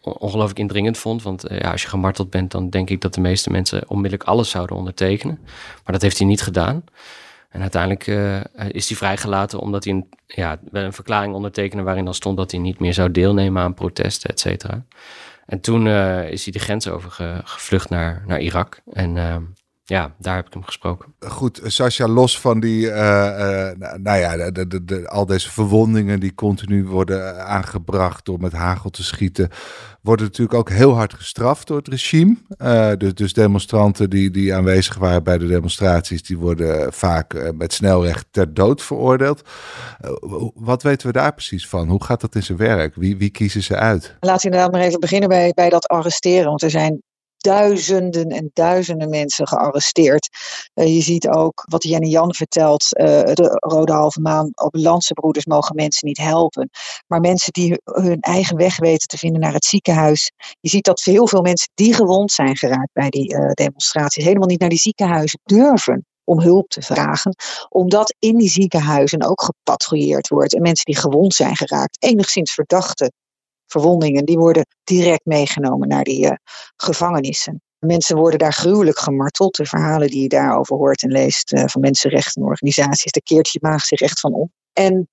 ongelooflijk 0.00 0.58
indringend 0.58 0.98
vond. 0.98 1.22
Want 1.22 1.44
ja, 1.48 1.70
als 1.70 1.82
je 1.82 1.88
gemarteld 1.88 2.30
bent, 2.30 2.50
dan 2.50 2.70
denk 2.70 2.90
ik 2.90 3.00
dat 3.00 3.14
de 3.14 3.20
meeste 3.20 3.50
mensen 3.50 3.88
onmiddellijk 3.88 4.28
alles 4.28 4.50
zouden 4.50 4.76
ondertekenen. 4.76 5.38
Maar 5.84 5.92
dat 5.92 6.02
heeft 6.02 6.18
hij 6.18 6.26
niet 6.26 6.42
gedaan. 6.42 6.84
En 7.48 7.60
uiteindelijk 7.60 8.06
uh, 8.06 8.40
is 8.68 8.88
hij 8.88 8.96
vrijgelaten 8.96 9.58
omdat 9.58 9.84
hij 9.84 9.92
een, 9.92 10.08
ja, 10.26 10.60
een 10.70 10.92
verklaring 10.92 11.34
ondertekende 11.34 11.82
waarin 11.82 12.04
dan 12.04 12.14
stond 12.14 12.36
dat 12.36 12.50
hij 12.50 12.60
niet 12.60 12.78
meer 12.78 12.94
zou 12.94 13.10
deelnemen 13.10 13.62
aan 13.62 13.74
protesten, 13.74 14.30
et 14.30 14.40
cetera. 14.40 14.84
En 15.46 15.60
toen 15.60 15.86
is 16.26 16.44
hij 16.44 16.52
de 16.52 16.58
grens 16.58 16.88
over 16.88 17.42
gevlucht 17.44 17.88
naar, 17.88 18.22
naar 18.26 18.40
Irak. 18.40 18.80
En 18.92 19.16
uh, 19.16 19.36
ja, 19.92 20.14
daar 20.18 20.36
heb 20.36 20.46
ik 20.46 20.52
hem 20.52 20.62
gesproken. 20.62 21.14
Goed, 21.18 21.60
Sascha, 21.64 22.08
los 22.08 22.40
van 22.40 22.60
die, 22.60 22.86
uh, 22.86 22.92
uh, 22.94 23.70
nou 23.96 24.18
ja, 24.18 24.50
de, 24.50 24.66
de, 24.66 24.84
de, 24.84 25.08
al 25.08 25.26
deze 25.26 25.50
verwondingen 25.50 26.20
die 26.20 26.34
continu 26.34 26.84
worden 26.84 27.46
aangebracht 27.46 28.24
door 28.24 28.40
met 28.40 28.52
hagel 28.52 28.90
te 28.90 29.04
schieten, 29.04 29.48
worden 30.00 30.26
natuurlijk 30.26 30.58
ook 30.58 30.70
heel 30.70 30.94
hard 30.94 31.14
gestraft 31.14 31.66
door 31.66 31.76
het 31.76 31.88
regime. 31.88 32.36
Uh, 32.58 32.90
dus, 32.98 33.14
dus 33.14 33.32
demonstranten 33.32 34.10
die, 34.10 34.30
die 34.30 34.54
aanwezig 34.54 34.96
waren 34.96 35.24
bij 35.24 35.38
de 35.38 35.46
demonstraties, 35.46 36.22
die 36.22 36.38
worden 36.38 36.92
vaak 36.92 37.52
met 37.54 37.72
snelrecht 37.72 38.26
ter 38.30 38.54
dood 38.54 38.82
veroordeeld. 38.82 39.42
wat 40.54 40.82
weten 40.82 41.06
we 41.06 41.12
daar 41.12 41.34
precies 41.34 41.68
van? 41.68 41.88
Hoe 41.88 42.04
gaat 42.04 42.20
dat 42.20 42.34
in 42.34 42.42
zijn 42.42 42.58
werk? 42.58 42.94
Wie, 42.94 43.16
wie 43.16 43.30
kiezen 43.30 43.62
ze 43.62 43.76
uit? 43.76 44.16
Laten 44.20 44.40
we 44.40 44.44
inderdaad 44.44 44.72
maar 44.72 44.88
even 44.88 45.00
beginnen 45.00 45.28
bij, 45.28 45.52
bij 45.54 45.68
dat 45.68 45.88
arresteren, 45.88 46.48
want 46.48 46.62
er 46.62 46.70
zijn 46.70 47.02
duizenden 47.42 48.28
en 48.28 48.50
duizenden 48.52 49.08
mensen 49.08 49.48
gearresteerd. 49.48 50.28
Uh, 50.74 50.94
je 50.94 51.00
ziet 51.00 51.28
ook 51.28 51.64
wat 51.70 51.82
Jenny 51.82 52.08
Jan 52.08 52.34
vertelt, 52.34 52.88
de 52.88 53.56
Rode 53.58 53.92
Halve 53.92 54.20
Maan, 54.20 54.50
op 54.54 54.72
Broeders 55.14 55.46
mogen 55.46 55.74
mensen 55.74 56.06
niet 56.06 56.18
helpen. 56.18 56.70
Maar 57.06 57.20
mensen 57.20 57.52
die 57.52 57.80
hun 57.84 58.20
eigen 58.20 58.56
weg 58.56 58.78
weten 58.78 59.08
te 59.08 59.18
vinden 59.18 59.40
naar 59.40 59.52
het 59.52 59.64
ziekenhuis. 59.64 60.32
Je 60.60 60.68
ziet 60.68 60.84
dat 60.84 61.02
heel 61.02 61.28
veel 61.28 61.42
mensen 61.42 61.68
die 61.74 61.94
gewond 61.94 62.32
zijn 62.32 62.56
geraakt 62.56 62.92
bij 62.92 63.08
die 63.08 63.34
uh, 63.34 63.50
demonstraties, 63.50 64.24
helemaal 64.24 64.48
niet 64.48 64.60
naar 64.60 64.68
die 64.68 64.78
ziekenhuizen 64.78 65.40
durven 65.44 66.06
om 66.24 66.40
hulp 66.40 66.68
te 66.68 66.82
vragen, 66.82 67.34
omdat 67.68 68.14
in 68.18 68.36
die 68.36 68.48
ziekenhuizen 68.48 69.22
ook 69.22 69.42
gepatrouilleerd 69.42 70.28
wordt 70.28 70.54
en 70.54 70.62
mensen 70.62 70.84
die 70.84 70.96
gewond 70.96 71.34
zijn 71.34 71.56
geraakt, 71.56 72.02
enigszins 72.02 72.52
verdachte 72.52 73.12
verwondingen, 73.72 74.24
die 74.24 74.38
worden 74.38 74.66
direct 74.84 75.24
meegenomen 75.24 75.88
naar 75.88 76.04
die 76.04 76.24
uh, 76.24 76.32
gevangenissen. 76.76 77.62
Mensen 77.78 78.16
worden 78.16 78.38
daar 78.38 78.52
gruwelijk 78.52 78.98
gemarteld. 78.98 79.56
De 79.56 79.66
verhalen 79.66 80.08
die 80.08 80.22
je 80.22 80.28
daarover 80.28 80.76
hoort 80.76 81.02
en 81.02 81.10
leest 81.10 81.52
uh, 81.52 81.64
van 81.66 81.80
mensenrechtenorganisaties, 81.80 83.12
daar 83.12 83.22
keert 83.22 83.48
je 83.48 83.58
maag 83.62 83.84
zich 83.84 84.00
echt 84.00 84.20
van 84.20 84.34
om. 84.34 84.52
En 84.72 85.08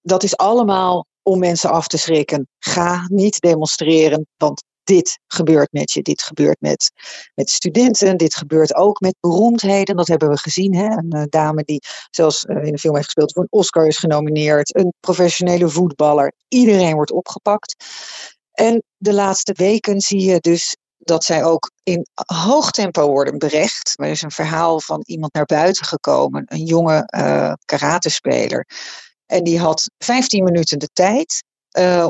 dat 0.00 0.22
is 0.22 0.36
allemaal 0.36 1.06
om 1.22 1.38
mensen 1.38 1.70
af 1.70 1.86
te 1.86 1.98
schrikken. 1.98 2.48
Ga 2.58 3.04
niet 3.08 3.40
demonstreren, 3.40 4.26
want 4.36 4.64
dit 4.88 5.18
gebeurt 5.26 5.72
met 5.72 5.92
je, 5.92 6.02
dit 6.02 6.22
gebeurt 6.22 6.60
met, 6.60 6.90
met 7.34 7.50
studenten, 7.50 8.16
dit 8.16 8.34
gebeurt 8.34 8.74
ook 8.74 9.00
met 9.00 9.16
beroemdheden. 9.20 9.96
Dat 9.96 10.06
hebben 10.06 10.28
we 10.28 10.38
gezien. 10.38 10.74
Hè? 10.74 10.84
Een 10.84 11.16
uh, 11.16 11.22
dame 11.28 11.62
die 11.64 11.82
zelfs 12.10 12.44
uh, 12.44 12.56
in 12.56 12.72
een 12.72 12.78
film 12.78 12.94
heeft 12.94 13.04
gespeeld 13.04 13.32
voor 13.32 13.42
een 13.42 13.58
Oscar 13.58 13.86
is 13.86 13.98
genomineerd, 13.98 14.76
een 14.76 14.92
professionele 15.00 15.68
voetballer. 15.68 16.32
Iedereen 16.48 16.94
wordt 16.94 17.10
opgepakt. 17.10 17.84
En 18.52 18.82
de 18.96 19.12
laatste 19.12 19.52
weken 19.52 20.00
zie 20.00 20.20
je 20.20 20.38
dus 20.40 20.76
dat 20.98 21.24
zij 21.24 21.44
ook 21.44 21.70
in 21.82 22.06
hoog 22.14 22.70
tempo 22.70 23.08
worden 23.08 23.38
berecht. 23.38 23.92
Er 23.94 24.06
is 24.06 24.22
een 24.22 24.30
verhaal 24.30 24.80
van 24.80 25.02
iemand 25.06 25.32
naar 25.32 25.44
buiten 25.44 25.86
gekomen, 25.86 26.42
een 26.46 26.64
jonge 26.64 27.12
uh, 27.16 27.52
karatespeler. 27.64 28.66
En 29.26 29.44
die 29.44 29.58
had 29.58 29.90
15 29.98 30.44
minuten 30.44 30.78
de 30.78 30.88
tijd 30.92 31.42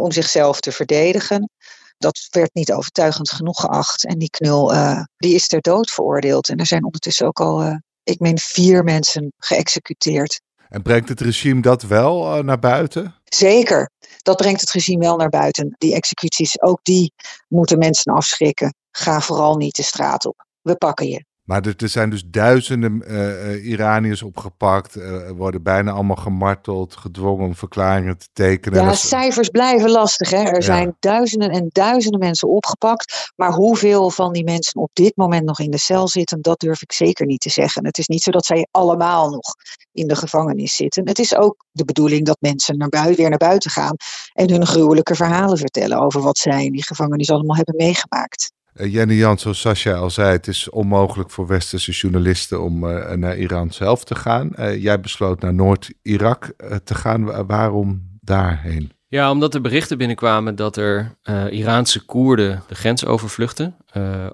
om 0.00 0.12
zichzelf 0.12 0.60
te 0.60 0.72
verdedigen. 0.72 1.50
Dat 1.98 2.26
werd 2.30 2.54
niet 2.54 2.72
overtuigend 2.72 3.30
genoeg 3.30 3.60
geacht. 3.60 4.04
En 4.04 4.18
die 4.18 4.30
knul 4.30 4.74
uh, 4.74 5.02
die 5.16 5.34
is 5.34 5.46
ter 5.46 5.60
dood 5.60 5.90
veroordeeld. 5.90 6.48
En 6.48 6.56
er 6.56 6.66
zijn 6.66 6.84
ondertussen 6.84 7.26
ook 7.26 7.40
al, 7.40 7.62
uh, 7.62 7.76
ik 8.02 8.20
meen, 8.20 8.38
vier 8.38 8.84
mensen 8.84 9.32
geëxecuteerd. 9.38 10.40
En 10.68 10.82
brengt 10.82 11.08
het 11.08 11.20
regime 11.20 11.60
dat 11.60 11.82
wel 11.82 12.36
uh, 12.36 12.44
naar 12.44 12.58
buiten? 12.58 13.14
Zeker, 13.24 13.90
dat 14.22 14.36
brengt 14.36 14.60
het 14.60 14.70
regime 14.70 15.04
wel 15.04 15.16
naar 15.16 15.28
buiten. 15.28 15.74
Die 15.78 15.94
executies, 15.94 16.62
ook 16.62 16.80
die 16.82 17.12
moeten 17.48 17.78
mensen 17.78 18.12
afschrikken. 18.12 18.74
Ga 18.90 19.20
vooral 19.20 19.56
niet 19.56 19.76
de 19.76 19.82
straat 19.82 20.26
op. 20.26 20.46
We 20.62 20.76
pakken 20.76 21.08
je. 21.08 21.24
Maar 21.48 21.62
er, 21.62 21.88
zijn 21.88 22.10
dus 22.10 22.22
duizenden 22.26 23.02
uh, 23.06 23.66
Iraniërs 23.66 24.22
opgepakt, 24.22 24.96
uh, 24.96 25.30
worden 25.30 25.62
bijna 25.62 25.90
allemaal 25.90 26.16
gemarteld, 26.16 26.96
gedwongen 26.96 27.46
om 27.46 27.54
verklaringen 27.54 28.18
te 28.18 28.28
tekenen. 28.32 28.82
Ja, 28.82 28.92
cijfers 28.92 29.48
blijven 29.48 29.90
lastig. 29.90 30.30
Hè? 30.30 30.42
Er 30.42 30.54
ja. 30.54 30.60
zijn 30.60 30.96
duizenden 31.00 31.50
en 31.50 31.68
duizenden 31.72 32.20
mensen 32.20 32.48
opgepakt. 32.48 33.32
Maar 33.36 33.52
hoeveel 33.52 34.10
van 34.10 34.32
die 34.32 34.44
mensen 34.44 34.80
op 34.80 34.90
dit 34.92 35.16
moment 35.16 35.44
nog 35.44 35.60
in 35.60 35.70
de 35.70 35.78
cel 35.78 36.08
zitten, 36.08 36.42
dat 36.42 36.60
durf 36.60 36.82
ik 36.82 36.92
zeker 36.92 37.26
niet 37.26 37.40
te 37.40 37.50
zeggen. 37.50 37.84
Het 37.84 37.98
is 37.98 38.06
niet 38.06 38.22
zo 38.22 38.30
dat 38.30 38.46
zij 38.46 38.66
allemaal 38.70 39.30
nog 39.30 39.54
in 39.92 40.06
de 40.06 40.16
gevangenis 40.16 40.76
zitten. 40.76 41.08
Het 41.08 41.18
is 41.18 41.36
ook 41.36 41.64
de 41.70 41.84
bedoeling 41.84 42.26
dat 42.26 42.36
mensen 42.40 42.78
naar 42.78 42.88
buiten, 42.88 43.16
weer 43.16 43.28
naar 43.28 43.38
buiten 43.38 43.70
gaan 43.70 43.96
en 44.32 44.50
hun 44.50 44.66
gruwelijke 44.66 45.14
verhalen 45.14 45.58
vertellen 45.58 45.98
over 45.98 46.20
wat 46.20 46.38
zij 46.38 46.64
in 46.64 46.72
die 46.72 46.84
gevangenis 46.84 47.30
allemaal 47.30 47.56
hebben 47.56 47.76
meegemaakt. 47.76 48.56
Uh, 48.80 48.92
Jenny 48.92 49.14
Jan, 49.14 49.38
zoals 49.38 49.60
Sascha 49.60 49.94
al 49.94 50.10
zei, 50.10 50.32
het 50.32 50.46
is 50.46 50.70
onmogelijk 50.70 51.30
voor 51.30 51.46
westerse 51.46 51.92
journalisten 51.92 52.62
om 52.62 52.84
uh, 52.84 53.12
naar 53.12 53.36
Iran 53.36 53.70
zelf 53.70 54.04
te 54.04 54.14
gaan. 54.14 54.50
Uh, 54.58 54.82
jij 54.82 55.00
besloot 55.00 55.40
naar 55.40 55.54
Noord-Irak 55.54 56.52
te 56.84 56.94
gaan. 56.94 57.46
waarom 57.46 58.18
daarheen? 58.20 58.97
Ja, 59.08 59.30
omdat 59.30 59.54
er 59.54 59.60
berichten 59.60 59.98
binnenkwamen 59.98 60.56
dat 60.56 60.76
er 60.76 61.16
Iraanse 61.50 62.04
Koerden 62.04 62.62
de 62.68 62.74
grens 62.74 63.04
overvluchten. 63.04 63.76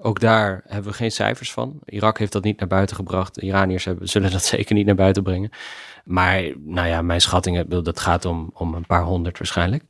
ook 0.01 0.19
daar 0.19 0.61
hebben 0.67 0.91
we 0.91 0.97
geen 0.97 1.11
cijfers 1.11 1.51
van. 1.51 1.79
Irak 1.85 2.17
heeft 2.17 2.31
dat 2.31 2.43
niet 2.43 2.59
naar 2.59 2.67
buiten 2.67 2.95
gebracht. 2.95 3.35
De 3.35 3.41
Iraniërs 3.41 3.85
hebben, 3.85 4.09
zullen 4.09 4.31
dat 4.31 4.43
zeker 4.55 4.75
niet 4.75 4.85
naar 4.85 4.95
buiten 4.95 5.23
brengen. 5.23 5.51
Maar 6.05 6.41
nou 6.57 6.87
ja, 6.87 7.01
mijn 7.01 7.21
schattingen, 7.21 7.83
dat 7.83 7.99
gaat 7.99 8.25
om, 8.25 8.49
om 8.53 8.73
een 8.73 8.85
paar 8.85 9.03
honderd 9.03 9.37
waarschijnlijk. 9.37 9.83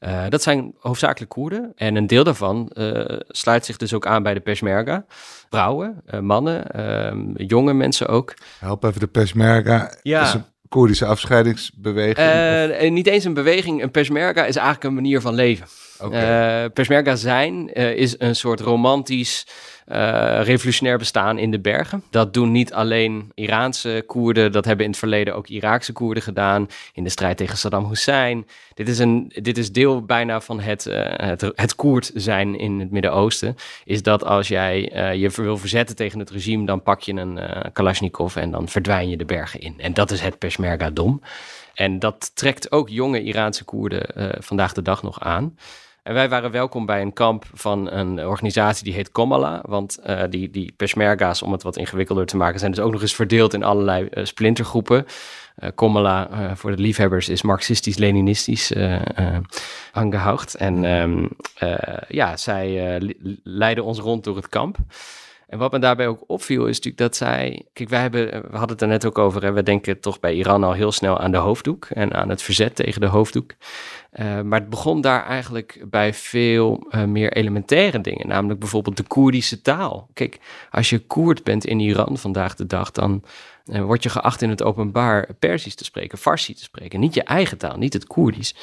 Uh, 0.00 0.24
dat 0.28 0.42
zijn 0.42 0.74
hoofdzakelijk 0.78 1.30
Koerden. 1.30 1.72
En 1.76 1.96
een 1.96 2.06
deel 2.06 2.24
daarvan 2.24 2.70
uh, 2.74 3.18
sluit 3.28 3.64
zich 3.64 3.76
dus 3.76 3.94
ook 3.94 4.06
aan 4.06 4.22
bij 4.22 4.34
de 4.34 4.40
Peshmerga. 4.40 5.04
Vrouwen, 5.50 6.02
uh, 6.06 6.20
mannen, 6.20 6.66
ehm, 6.66 7.32
jonge 7.34 7.72
mensen 7.72 8.08
ook. 8.08 8.34
Help 8.58 8.84
even 8.84 9.00
de 9.00 9.06
Peshmerga. 9.06 9.94
Ja. 10.02 10.22
Is 10.22 10.34
een 10.34 10.44
Koerdische 10.68 11.06
afscheidingsbeweging? 11.06 12.92
niet 12.92 13.06
eens 13.06 13.24
een 13.24 13.34
beweging. 13.34 13.82
Een 13.82 13.90
Peshmerga 13.90 14.44
is 14.44 14.56
eigenlijk 14.56 14.84
een 14.84 14.94
manier 14.94 15.20
van 15.20 15.34
leven. 15.34 15.66
Okay. 16.00 16.68
Peshmerga 16.70 17.16
zijn 17.16 17.72
is 17.72 18.14
een 18.18 18.36
soort 18.36 18.60
romantisch 18.60 19.46
uh, 19.92 20.40
revolutionair 20.42 20.98
bestaan 20.98 21.38
in 21.38 21.50
de 21.50 21.60
bergen. 21.60 22.02
Dat 22.10 22.34
doen 22.34 22.52
niet 22.52 22.72
alleen 22.72 23.30
Iraanse 23.34 24.04
Koerden, 24.06 24.52
dat 24.52 24.64
hebben 24.64 24.84
in 24.84 24.90
het 24.90 25.00
verleden 25.00 25.34
ook 25.34 25.48
Iraakse 25.48 25.92
Koerden 25.92 26.22
gedaan 26.22 26.66
in 26.92 27.04
de 27.04 27.10
strijd 27.10 27.36
tegen 27.36 27.58
Saddam 27.58 27.88
Hussein. 27.88 28.46
Dit 28.74 28.88
is, 28.88 28.98
een, 28.98 29.32
dit 29.42 29.58
is 29.58 29.72
deel 29.72 30.04
bijna 30.04 30.40
van 30.40 30.60
het, 30.60 30.86
uh, 30.86 30.94
het, 31.02 31.52
het 31.54 31.74
Koerd 31.74 32.10
zijn 32.14 32.58
in 32.58 32.80
het 32.80 32.90
Midden-Oosten. 32.90 33.56
Is 33.84 34.02
dat 34.02 34.24
als 34.24 34.48
jij 34.48 34.92
uh, 34.96 35.14
je 35.14 35.30
wil 35.42 35.56
verzetten 35.56 35.96
tegen 35.96 36.18
het 36.18 36.30
regime, 36.30 36.66
dan 36.66 36.82
pak 36.82 37.00
je 37.00 37.12
een 37.12 37.38
Kalashnikov 37.72 38.36
en 38.36 38.50
dan 38.50 38.68
verdwijn 38.68 39.08
je 39.08 39.16
de 39.16 39.24
bergen 39.24 39.60
in. 39.60 39.74
En 39.78 39.94
dat 39.94 40.10
is 40.10 40.20
het 40.20 40.38
Peshmerga-dom. 40.38 41.22
En 41.74 41.98
dat 41.98 42.30
trekt 42.34 42.72
ook 42.72 42.88
jonge 42.88 43.22
Iraanse 43.22 43.64
Koerden 43.64 44.34
vandaag 44.38 44.72
de 44.72 44.82
dag 44.82 45.02
nog 45.02 45.20
aan. 45.20 45.56
En 46.06 46.14
wij 46.14 46.28
waren 46.28 46.50
welkom 46.50 46.86
bij 46.86 47.00
een 47.00 47.12
kamp 47.12 47.44
van 47.52 47.90
een 47.90 48.26
organisatie 48.26 48.84
die 48.84 48.94
heet 48.94 49.12
Komala. 49.12 49.62
Want 49.64 49.98
uh, 50.06 50.22
die, 50.30 50.50
die 50.50 50.72
Peshmerga's, 50.76 51.42
om 51.42 51.52
het 51.52 51.62
wat 51.62 51.76
ingewikkelder 51.76 52.26
te 52.26 52.36
maken, 52.36 52.58
zijn 52.58 52.70
dus 52.70 52.80
ook 52.80 52.92
nog 52.92 53.00
eens 53.00 53.14
verdeeld 53.14 53.54
in 53.54 53.62
allerlei 53.62 54.08
uh, 54.10 54.24
splintergroepen. 54.24 55.06
Uh, 55.58 55.70
Komala, 55.74 56.28
voor 56.56 56.76
de 56.76 56.82
liefhebbers, 56.82 57.28
is 57.28 57.42
marxistisch-leninistisch 57.42 58.72
aangehoogd. 59.92 60.54
En 60.54 60.84
um, 60.84 61.28
ja, 62.08 62.36
zij 62.36 63.00
leiden 63.42 63.84
ons 63.84 63.98
rond 63.98 64.24
door 64.24 64.36
het 64.36 64.48
kamp. 64.48 64.76
En 65.46 65.58
wat 65.58 65.72
me 65.72 65.78
daarbij 65.78 66.06
ook 66.06 66.24
opviel 66.26 66.66
is 66.66 66.76
natuurlijk 66.76 66.98
dat 66.98 67.16
zij. 67.16 67.66
Kijk, 67.72 67.88
wij 67.88 68.00
hebben, 68.00 68.26
we 68.30 68.56
hadden 68.56 68.68
het 68.68 68.80
er 68.80 68.88
net 68.88 69.06
ook 69.06 69.18
over. 69.18 69.42
Hè, 69.42 69.52
we 69.52 69.62
denken 69.62 70.00
toch 70.00 70.20
bij 70.20 70.34
Iran 70.34 70.64
al 70.64 70.72
heel 70.72 70.92
snel 70.92 71.18
aan 71.18 71.30
de 71.30 71.36
hoofddoek 71.36 71.84
en 71.84 72.14
aan 72.14 72.28
het 72.28 72.42
verzet 72.42 72.74
tegen 72.74 73.00
de 73.00 73.06
hoofddoek. 73.06 73.54
Uh, 74.12 74.40
maar 74.40 74.60
het 74.60 74.68
begon 74.68 75.00
daar 75.00 75.24
eigenlijk 75.26 75.84
bij 75.90 76.14
veel 76.14 76.86
uh, 76.90 77.04
meer 77.04 77.32
elementaire 77.32 78.00
dingen, 78.00 78.28
namelijk 78.28 78.60
bijvoorbeeld 78.60 78.96
de 78.96 79.02
Koerdische 79.02 79.62
taal. 79.62 80.08
Kijk, 80.12 80.38
als 80.70 80.90
je 80.90 80.98
Koerd 80.98 81.44
bent 81.44 81.64
in 81.64 81.80
Iran 81.80 82.18
vandaag 82.18 82.54
de 82.54 82.66
dag, 82.66 82.90
dan 82.90 83.22
word 83.66 84.02
je 84.02 84.08
geacht 84.08 84.42
in 84.42 84.50
het 84.50 84.62
openbaar 84.62 85.34
Persisch 85.38 85.74
te 85.74 85.84
spreken, 85.84 86.18
Farsi 86.18 86.54
te 86.54 86.62
spreken, 86.62 87.00
niet 87.00 87.14
je 87.14 87.22
eigen 87.22 87.58
taal, 87.58 87.76
niet 87.76 87.92
het 87.92 88.06
Koerdisch. 88.06 88.54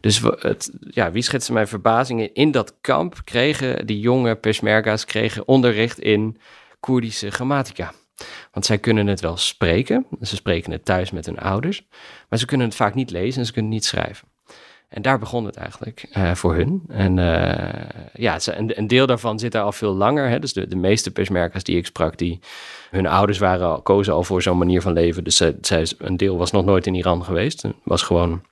Dus 0.00 0.20
het, 0.38 0.70
ja, 0.80 1.10
wie 1.10 1.22
schetste 1.22 1.52
mijn 1.52 1.68
verbazingen? 1.68 2.34
In 2.34 2.50
dat 2.50 2.74
kamp 2.80 3.20
kregen 3.24 3.86
die 3.86 4.00
jonge 4.00 4.34
Peshmerga's 4.34 5.04
kregen 5.04 5.48
onderricht 5.48 5.98
in 5.98 6.38
Koerdische 6.80 7.30
grammatica. 7.30 7.92
Want 8.52 8.66
zij 8.66 8.78
kunnen 8.78 9.06
het 9.06 9.20
wel 9.20 9.36
spreken, 9.36 10.06
ze 10.20 10.36
spreken 10.36 10.72
het 10.72 10.84
thuis 10.84 11.10
met 11.10 11.26
hun 11.26 11.38
ouders, 11.38 11.86
maar 12.28 12.38
ze 12.38 12.46
kunnen 12.46 12.66
het 12.66 12.76
vaak 12.76 12.94
niet 12.94 13.10
lezen 13.10 13.40
en 13.40 13.46
ze 13.46 13.52
kunnen 13.52 13.70
niet 13.70 13.84
schrijven. 13.84 14.28
En 14.88 15.02
daar 15.02 15.18
begon 15.18 15.44
het 15.44 15.56
eigenlijk 15.56 16.06
uh, 16.16 16.34
voor 16.34 16.54
hun. 16.54 16.82
En 16.88 17.16
uh, 17.16 18.08
ja, 18.12 18.38
een, 18.44 18.78
een, 18.78 18.86
deel 18.86 19.06
daarvan 19.06 19.38
zit 19.38 19.52
daar 19.52 19.62
al 19.62 19.72
veel 19.72 19.94
langer. 19.94 20.28
Hè? 20.28 20.38
Dus 20.38 20.52
de, 20.52 20.68
de 20.68 20.76
meeste 20.76 21.10
persmerkers 21.10 21.64
die 21.64 21.76
ik 21.76 21.86
sprak, 21.86 22.18
die 22.18 22.40
hun 22.90 23.06
ouders 23.06 23.38
waren, 23.38 23.82
kozen 23.82 24.12
al 24.12 24.24
voor 24.24 24.42
zo'n 24.42 24.58
manier 24.58 24.82
van 24.82 24.92
leven. 24.92 25.24
Dus 25.24 25.42
zij, 25.60 25.86
een 25.98 26.16
deel 26.16 26.36
was 26.36 26.50
nog 26.50 26.64
nooit 26.64 26.86
in 26.86 26.94
Iran 26.94 27.24
geweest. 27.24 27.64
Was 27.82 28.02
gewoon 28.02 28.42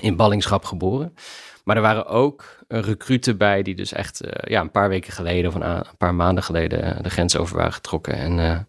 in 0.00 0.16
ballingschap 0.16 0.64
geboren. 0.64 1.14
Maar 1.64 1.76
er 1.76 1.82
waren 1.82 2.06
ook 2.06 2.44
recruten 2.68 3.36
bij 3.36 3.62
die 3.62 3.74
dus 3.74 3.92
echt 3.92 4.24
uh, 4.24 4.30
ja, 4.44 4.60
een 4.60 4.70
paar 4.70 4.88
weken 4.88 5.12
geleden 5.12 5.48
of 5.50 5.54
een, 5.54 5.70
een 5.70 5.84
paar 5.98 6.14
maanden 6.14 6.44
geleden 6.44 7.02
de 7.02 7.10
grens 7.10 7.36
over 7.36 7.56
waren 7.56 7.72
getrokken. 7.72 8.14
En 8.14 8.66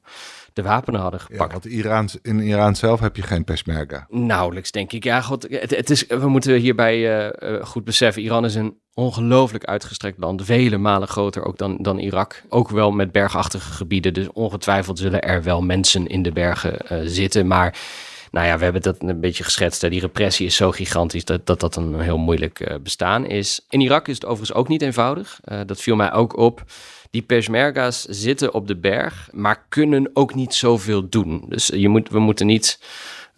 de 0.62 0.68
wapenen 0.68 1.02
hadden 1.02 1.20
gepakt. 1.20 1.54
Ja, 1.54 1.60
want 1.60 1.66
Iran, 1.66 2.10
in 2.22 2.40
Iran 2.40 2.76
zelf 2.76 3.00
heb 3.00 3.16
je 3.16 3.22
geen 3.22 3.44
persmerga. 3.44 4.06
Nauwelijks, 4.10 4.72
denk 4.72 4.92
ik. 4.92 5.04
Ja, 5.04 5.22
God, 5.22 5.48
het, 5.50 5.76
het 5.76 5.90
is, 5.90 6.08
we 6.08 6.30
moeten 6.30 6.54
hierbij 6.54 7.28
uh, 7.42 7.64
goed 7.64 7.84
beseffen, 7.84 8.22
Iran 8.22 8.46
is 8.46 8.56
een 8.56 8.78
ongelooflijk 8.94 9.66
uitgestrekt 9.66 10.18
land. 10.18 10.46
Vele 10.46 10.78
malen 10.78 11.08
groter 11.08 11.46
ook 11.46 11.58
dan, 11.58 11.78
dan 11.82 12.00
Irak. 12.00 12.44
Ook 12.50 12.70
wel 12.70 12.92
met 12.92 13.12
bergachtige 13.12 13.72
gebieden. 13.72 14.14
Dus 14.14 14.32
ongetwijfeld 14.32 15.00
zullen 15.00 15.22
er 15.22 15.44
wel 15.44 15.62
mensen 15.62 16.08
in 16.08 16.24
de 16.24 16.32
bergen 16.32 16.78
uh, 16.92 17.00
zitten. 17.04 17.48
Maar 17.48 17.78
nou 18.32 18.48
ja, 18.48 18.58
we 18.58 18.64
hebben 18.64 18.82
dat 18.82 18.96
een 19.00 19.20
beetje 19.20 19.44
geschetst. 19.44 19.82
Hè. 19.82 19.90
Die 19.90 20.00
repressie 20.00 20.46
is 20.46 20.56
zo 20.56 20.72
gigantisch 20.72 21.26
dat 21.26 21.46
dat, 21.46 21.60
dat 21.60 21.76
een 21.76 22.00
heel 22.00 22.18
moeilijk 22.18 22.60
uh, 22.60 22.76
bestaan 22.84 23.26
is. 23.26 23.66
In 23.70 23.82
Irak 23.82 24.08
is 24.08 24.16
het 24.16 24.26
overigens 24.26 24.58
ook 24.58 24.68
niet 24.68 24.82
eenvoudig. 24.82 25.40
dat 25.66 25.82
viel 25.82 25.96
mij 25.96 26.14
ook 26.14 26.38
op. 26.38 26.64
Die 27.12 27.22
Peshmerga's 27.22 28.02
zitten 28.02 28.54
op 28.54 28.68
de 28.68 28.78
berg, 28.78 29.30
maar 29.32 29.66
kunnen 29.70 30.10
ook 30.14 30.36
niet 30.36 30.54
zoveel 30.54 31.10
doen. 31.10 31.46
Dus 31.48 31.68
je 31.68 31.90
moet, 31.90 32.10
we 32.10 32.20
moeten 32.20 32.46
niet 32.46 32.80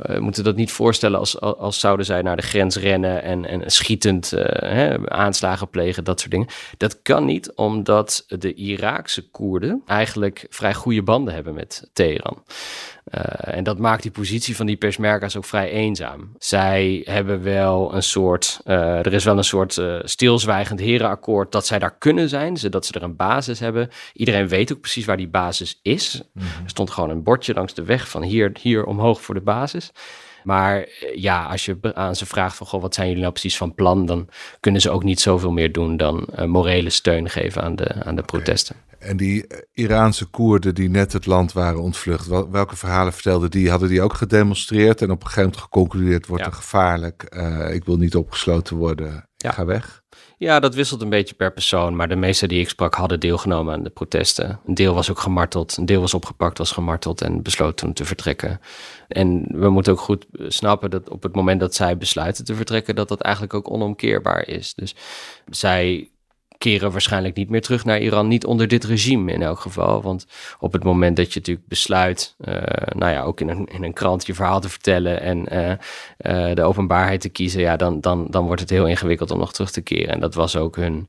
we 0.01 0.19
moeten 0.19 0.43
dat 0.43 0.55
niet 0.55 0.71
voorstellen 0.71 1.19
als, 1.19 1.39
als 1.39 1.79
zouden 1.79 2.05
zij 2.05 2.21
naar 2.21 2.35
de 2.35 2.41
grens 2.41 2.75
rennen 2.75 3.23
en, 3.23 3.45
en 3.45 3.71
schietend 3.71 4.31
uh, 4.33 4.43
hè, 4.45 5.09
aanslagen 5.09 5.69
plegen, 5.69 6.03
dat 6.03 6.19
soort 6.19 6.31
dingen. 6.31 6.47
Dat 6.77 7.01
kan 7.01 7.25
niet, 7.25 7.53
omdat 7.55 8.25
de 8.27 8.53
Iraakse 8.53 9.29
Koerden 9.29 9.81
eigenlijk 9.85 10.45
vrij 10.49 10.73
goede 10.73 11.03
banden 11.03 11.33
hebben 11.33 11.53
met 11.53 11.89
Teheran. 11.93 12.43
Uh, 13.15 13.57
en 13.57 13.63
dat 13.63 13.77
maakt 13.77 14.01
die 14.01 14.11
positie 14.11 14.55
van 14.55 14.65
die 14.65 14.75
Peshmerga's 14.75 15.35
ook 15.35 15.45
vrij 15.45 15.69
eenzaam. 15.69 16.31
Zij 16.37 17.01
hebben 17.05 17.43
wel 17.43 17.93
een 17.93 18.03
soort, 18.03 18.59
uh, 18.65 19.05
er 19.05 19.13
is 19.13 19.23
wel 19.23 19.37
een 19.37 19.43
soort 19.43 19.77
uh, 19.77 19.99
stilzwijgend 20.03 20.79
herenakkoord 20.79 21.51
dat 21.51 21.65
zij 21.65 21.79
daar 21.79 21.97
kunnen 21.97 22.29
zijn, 22.29 22.57
zodat 22.57 22.85
ze 22.85 22.93
er 22.93 23.03
een 23.03 23.15
basis 23.15 23.59
hebben. 23.59 23.89
Iedereen 24.13 24.47
weet 24.47 24.73
ook 24.73 24.79
precies 24.79 25.05
waar 25.05 25.17
die 25.17 25.27
basis 25.27 25.79
is. 25.81 26.21
Mm 26.33 26.41
-hmm. 26.41 26.63
Er 26.63 26.69
stond 26.69 26.91
gewoon 26.91 27.09
een 27.09 27.23
bordje 27.23 27.53
langs 27.53 27.73
de 27.73 27.83
weg 27.83 28.09
van 28.09 28.23
hier, 28.23 28.51
hier 28.61 28.85
omhoog 28.85 29.21
voor 29.21 29.35
de 29.35 29.41
basis. 29.41 29.91
Maar 30.43 30.87
ja, 31.15 31.45
als 31.45 31.65
je 31.65 31.77
aan 31.93 32.15
ze 32.15 32.25
vraagt 32.25 32.55
van, 32.55 32.67
goh, 32.67 32.81
wat 32.81 32.93
zijn 32.93 33.07
jullie 33.07 33.21
nou 33.21 33.33
precies 33.33 33.57
van 33.57 33.75
plan, 33.75 34.05
dan 34.05 34.27
kunnen 34.59 34.81
ze 34.81 34.89
ook 34.89 35.03
niet 35.03 35.19
zoveel 35.19 35.51
meer 35.51 35.71
doen 35.71 35.97
dan 35.97 36.27
morele 36.45 36.89
steun 36.89 37.29
geven 37.29 37.61
aan 37.61 37.75
de, 37.75 38.03
aan 38.03 38.15
de 38.15 38.21
protesten. 38.21 38.75
En 39.01 39.17
die 39.17 39.45
Iraanse 39.73 40.25
Koerden 40.25 40.75
die 40.75 40.89
net 40.89 41.13
het 41.13 41.25
land 41.25 41.53
waren 41.53 41.81
ontvlucht, 41.81 42.27
welke 42.27 42.75
verhalen 42.75 43.13
vertelden 43.13 43.51
die? 43.51 43.69
Hadden 43.69 43.89
die 43.89 44.01
ook 44.01 44.13
gedemonstreerd 44.13 45.01
en 45.01 45.11
op 45.11 45.21
een 45.21 45.27
gegeven 45.27 45.43
moment 45.43 45.61
geconcludeerd, 45.61 46.27
wordt 46.27 46.43
ja. 46.43 46.49
er 46.49 46.55
gevaarlijk, 46.55 47.35
uh, 47.35 47.73
ik 47.73 47.85
wil 47.85 47.97
niet 47.97 48.15
opgesloten 48.15 48.75
worden, 48.75 49.29
ja. 49.37 49.51
ga 49.51 49.65
weg? 49.65 50.01
Ja, 50.37 50.59
dat 50.59 50.75
wisselt 50.75 51.01
een 51.01 51.09
beetje 51.09 51.35
per 51.35 51.53
persoon, 51.53 51.95
maar 51.95 52.07
de 52.07 52.15
meeste 52.15 52.47
die 52.47 52.59
ik 52.59 52.69
sprak 52.69 52.95
hadden 52.95 53.19
deelgenomen 53.19 53.73
aan 53.73 53.83
de 53.83 53.89
protesten. 53.89 54.59
Een 54.65 54.73
deel 54.73 54.93
was 54.93 55.09
ook 55.09 55.19
gemarteld, 55.19 55.77
een 55.77 55.85
deel 55.85 56.01
was 56.01 56.13
opgepakt, 56.13 56.57
was 56.57 56.71
gemarteld 56.71 57.21
en 57.21 57.41
besloot 57.41 57.77
toen 57.77 57.93
te 57.93 58.05
vertrekken. 58.05 58.59
En 59.07 59.45
we 59.49 59.69
moeten 59.69 59.93
ook 59.93 59.99
goed 59.99 60.25
snappen 60.47 60.89
dat 60.89 61.09
op 61.09 61.23
het 61.23 61.35
moment 61.35 61.59
dat 61.59 61.75
zij 61.75 61.97
besluiten 61.97 62.45
te 62.45 62.55
vertrekken, 62.55 62.95
dat 62.95 63.07
dat 63.07 63.21
eigenlijk 63.21 63.53
ook 63.53 63.71
onomkeerbaar 63.71 64.47
is. 64.47 64.73
Dus 64.73 64.95
zij 65.45 66.11
keren 66.61 66.91
waarschijnlijk 66.91 67.35
niet 67.35 67.49
meer 67.49 67.61
terug 67.61 67.85
naar 67.85 67.99
Iran. 67.99 68.27
Niet 68.27 68.45
onder 68.45 68.67
dit 68.67 68.83
regime 68.83 69.31
in 69.31 69.41
elk 69.41 69.59
geval. 69.59 70.01
Want 70.01 70.27
op 70.59 70.73
het 70.73 70.83
moment 70.83 71.15
dat 71.17 71.33
je 71.33 71.39
natuurlijk 71.39 71.67
besluit, 71.67 72.35
uh, 72.39 72.55
nou 72.95 73.11
ja, 73.11 73.23
ook 73.23 73.41
in 73.41 73.49
een, 73.49 73.65
in 73.65 73.83
een 73.83 73.93
krant 73.93 74.25
je 74.25 74.33
verhaal 74.33 74.59
te 74.59 74.69
vertellen 74.69 75.21
en 75.21 75.53
uh, 75.53 75.69
uh, 75.69 76.55
de 76.55 76.63
openbaarheid 76.63 77.21
te 77.21 77.29
kiezen, 77.29 77.61
ja, 77.61 77.75
dan, 77.75 78.01
dan, 78.01 78.27
dan 78.29 78.45
wordt 78.45 78.61
het 78.61 78.69
heel 78.69 78.87
ingewikkeld 78.87 79.31
om 79.31 79.39
nog 79.39 79.53
terug 79.53 79.71
te 79.71 79.81
keren. 79.81 80.13
En 80.13 80.19
dat 80.19 80.33
was 80.33 80.55
ook 80.55 80.75
hun. 80.75 81.07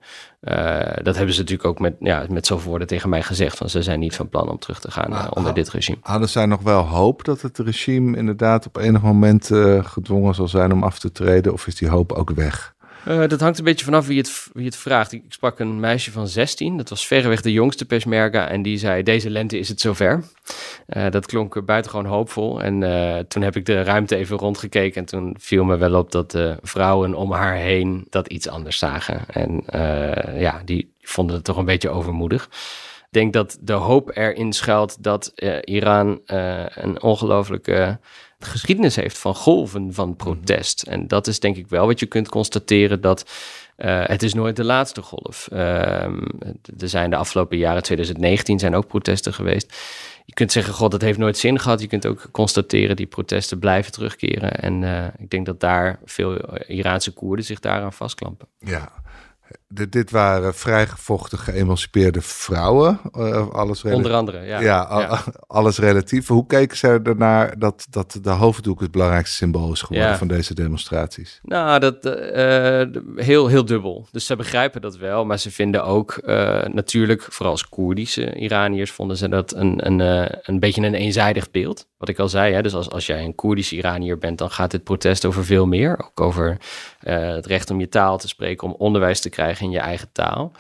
dat 1.03 1.17
hebben 1.17 1.35
ze 1.35 1.41
natuurlijk 1.41 1.69
ook 1.69 1.79
met, 1.79 1.95
ja, 2.01 2.27
met 2.31 2.47
zoveel 2.47 2.69
woorden 2.69 2.89
tegen 2.89 3.09
mij 3.09 3.23
gezegd. 3.23 3.57
Van 3.57 3.71
ze 3.71 3.83
zijn 3.83 4.01
niet 4.01 4.17
van 4.17 4.29
plan 4.29 4.49
om 4.49 4.59
terug 4.59 4.81
te 4.81 4.91
gaan 4.91 5.11
maar, 5.11 5.31
onder 5.31 5.55
dit 5.55 5.71
regime. 5.71 5.99
Hadden 6.03 6.29
zij 6.29 6.47
nog 6.47 6.63
wel 6.63 6.83
hoop 6.83 7.25
dat 7.25 7.41
het 7.41 7.59
regime 7.59 8.17
inderdaad 8.17 8.67
op 8.67 8.77
enig 8.77 9.03
moment 9.03 9.51
gedwongen 9.83 10.35
zal 10.35 10.49
zijn 10.49 10.73
om 10.73 10.83
af 10.83 10.99
te 10.99 11.13
treden? 11.13 11.53
Of 11.53 11.67
is 11.67 11.75
die 11.75 11.89
hoop 11.89 12.13
ook 12.13 12.31
weg? 12.31 12.75
Uh, 13.09 13.29
dat 13.29 13.41
hangt 13.41 13.59
een 13.59 13.65
beetje 13.65 13.85
vanaf 13.85 14.07
wie 14.07 14.19
het, 14.19 14.49
wie 14.53 14.65
het 14.65 14.77
vraagt. 14.77 15.13
Ik, 15.13 15.23
sprak 15.29 15.59
een 15.59 15.81
meisje 15.81 16.11
van 16.11 16.29
16, 16.29 16.77
dat 16.77 16.89
was 16.89 17.07
verreweg 17.07 17.41
de 17.41 17.53
jongste 17.53 17.85
persmerga. 17.85 18.49
En 18.49 18.63
die 18.63 18.79
zei, 18.79 19.03
deze 19.03 19.31
lente 19.31 19.59
is 19.59 19.69
het 19.69 19.81
zover. 19.81 20.25
Uh, 20.87 21.11
dat 21.11 21.27
klonk 21.27 21.65
buitengewoon 21.65 22.07
hoopvol. 22.07 22.63
En 22.63 22.81
uh, 22.81 23.19
toen 23.19 23.43
heb 23.43 23.57
ik 23.57 23.67
de 23.67 23.83
ruimte 23.83 24.17
even 24.17 24.37
rondgekeken. 24.37 25.01
En 25.01 25.07
toen 25.07 25.37
viel 25.39 25.65
me 25.65 25.77
wel 25.77 25.95
op 25.95 26.13
dat 26.13 26.31
de 26.31 26.57
vrouwen 26.63 27.15
om 27.15 27.33
haar 27.33 27.57
heen 27.57 28.07
dat 28.11 28.29
iets 28.29 28.49
anders 28.49 28.79
zagen. 28.79 29.25
En 29.29 29.65
ja, 30.39 30.63
die 30.65 30.93
vonden 31.01 31.37
het 31.37 31.45
toch 31.45 31.57
een 31.57 31.65
beetje 31.65 31.91
overmoedig. 31.91 32.45
Ik 32.45 33.19
denk 33.19 33.33
dat 33.33 33.59
de 33.61 33.73
hoop 33.73 34.17
erin 34.17 34.53
schuilt 34.53 35.03
dat 35.03 35.33
Iran 35.65 36.21
een 36.75 37.03
ongelooflijke 37.03 37.99
geschiedenis 38.45 38.97
heeft 38.97 39.19
van 39.19 39.35
golven 39.35 39.95
van 39.95 40.17
protest. 40.17 40.83
En 40.83 41.09
dat 41.09 41.27
is 41.27 41.41
denk 41.41 41.57
ik 41.57 41.69
wel 41.69 41.87
wat 41.87 42.01
je 42.01 42.07
kunt 42.07 42.29
constateren 42.29 43.01
dat 43.01 43.31
uh, 43.77 44.07
het 44.07 44.23
is 44.23 44.35
nooit 44.35 44.57
de 44.57 44.65
laatste 44.65 45.03
golf. 45.03 45.49
Uh, 45.53 45.59
er 46.79 46.89
zijn 46.89 47.11
de 47.11 47.17
afgelopen 47.17 47.59
jaren, 47.59 47.83
2019, 47.83 48.59
zijn 48.59 48.75
ook 48.75 48.87
protesten 48.87 49.35
geweest. 49.35 49.77
Je 50.25 50.33
kunt 50.35 50.53
zeggen, 50.53 50.75
god, 50.75 50.91
dat 50.91 51.01
heeft 51.01 51.19
nooit 51.19 51.39
zin 51.39 51.59
gehad. 51.59 51.81
Je 51.81 51.87
kunt 51.87 52.07
ook 52.07 52.29
constateren, 52.31 52.97
die 52.97 53.07
protesten 53.07 53.59
blijven 53.59 53.93
terugkeren. 53.93 54.53
En 54.53 54.83
uh, 54.83 55.07
ik 55.19 55.31
denk 55.31 55.47
dat 55.47 55.61
daar 55.61 56.01
veel 56.05 56.59
Iraanse 56.67 57.13
Koerden 57.13 57.45
zich 57.45 57.61
daaraan 57.61 57.93
vastklampen. 57.93 58.49
Ja, 58.59 58.93
dit, 59.75 59.93
dit 59.93 60.11
waren 60.11 60.55
vrijgevochten, 60.55 61.39
geëmancipeerde 61.39 62.21
vrouwen. 62.21 63.01
Uh, 63.17 63.49
alles 63.49 63.85
Onder 63.85 64.13
andere, 64.13 64.39
ja. 64.39 64.61
Ja, 64.61 64.87
ja. 64.91 65.23
alles 65.47 65.79
relatief. 65.79 66.29
Hoe 66.29 66.47
keken 66.47 66.77
zij 66.77 67.01
ernaar 67.03 67.59
dat, 67.59 67.87
dat 67.91 68.19
de 68.23 68.31
hoofddoek 68.31 68.81
het 68.81 68.91
belangrijkste 68.91 69.37
symbool 69.37 69.73
is 69.73 69.83
geworden 69.83 70.11
ja. 70.11 70.17
van 70.17 70.29
deze 70.29 70.55
demonstraties? 70.55 71.41
Nou, 71.43 71.79
dat 71.79 72.07
uh, 72.07 72.83
heel, 73.17 73.47
heel 73.47 73.65
dubbel. 73.65 74.07
Dus 74.11 74.27
ze 74.27 74.37
begrijpen 74.37 74.81
dat 74.81 74.97
wel, 74.97 75.25
maar 75.25 75.39
ze 75.39 75.51
vinden 75.51 75.85
ook 75.85 76.21
uh, 76.25 76.63
natuurlijk, 76.65 77.23
vooral 77.23 77.53
als 77.53 77.69
Koerdische 77.69 78.35
Iraniërs, 78.35 78.91
vonden 78.91 79.17
ze 79.17 79.29
dat 79.29 79.55
een, 79.55 79.87
een, 79.87 80.29
een 80.43 80.61
beetje 80.61 80.83
een 80.83 80.95
eenzijdig 80.95 81.51
beeld. 81.51 81.87
Wat 81.99 82.09
ik 82.09 82.19
al 82.19 82.29
zei, 82.29 82.55
hè, 82.55 82.63
dus 82.63 82.75
als, 82.75 82.91
als 82.91 83.07
jij 83.07 83.25
een 83.25 83.35
Koerdische 83.35 83.77
Iranier 83.77 84.19
bent, 84.19 84.39
dan 84.39 84.51
gaat 84.51 84.71
dit 84.71 84.85
protest 84.85 85.25
over 85.25 85.45
veel 85.45 85.67
meer. 85.67 85.99
Ook 85.99 86.21
over 86.21 86.57
het 86.99 87.47
recht 87.47 87.71
om 87.71 87.81
je 87.81 87.89
taal 87.89 88.19
te 88.19 88.29
spreken, 88.29 88.69
om 88.69 88.75
onderwijs 88.79 89.21
te 89.21 89.31
krijgen 89.31 89.62
in 89.63 89.71
je 89.71 89.79
eigen 89.79 90.13
taal. 90.13 90.53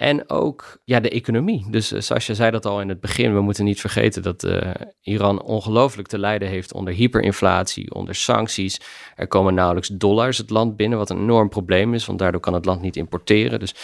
En 0.00 0.30
ook 0.30 0.78
ja, 0.84 1.00
de 1.00 1.10
economie. 1.10 1.66
Dus 1.70 1.92
uh, 1.92 2.00
Sascha 2.00 2.34
zei 2.34 2.50
dat 2.50 2.66
al 2.66 2.80
in 2.80 2.88
het 2.88 3.00
begin. 3.00 3.34
We 3.34 3.40
moeten 3.40 3.64
niet 3.64 3.80
vergeten 3.80 4.22
dat 4.22 4.44
uh, 4.44 4.70
Iran 5.02 5.42
ongelooflijk 5.42 6.08
te 6.08 6.18
lijden 6.18 6.48
heeft 6.48 6.72
onder 6.72 6.94
hyperinflatie, 6.94 7.94
onder 7.94 8.14
sancties. 8.14 8.80
Er 9.16 9.26
komen 9.26 9.54
nauwelijks 9.54 9.88
dollars 9.88 10.38
het 10.38 10.50
land 10.50 10.76
binnen, 10.76 10.98
wat 10.98 11.10
een 11.10 11.18
enorm 11.18 11.48
probleem 11.48 11.94
is, 11.94 12.06
want 12.06 12.18
daardoor 12.18 12.40
kan 12.40 12.54
het 12.54 12.64
land 12.64 12.80
niet 12.80 12.96
importeren. 12.96 13.58
Dus 13.58 13.74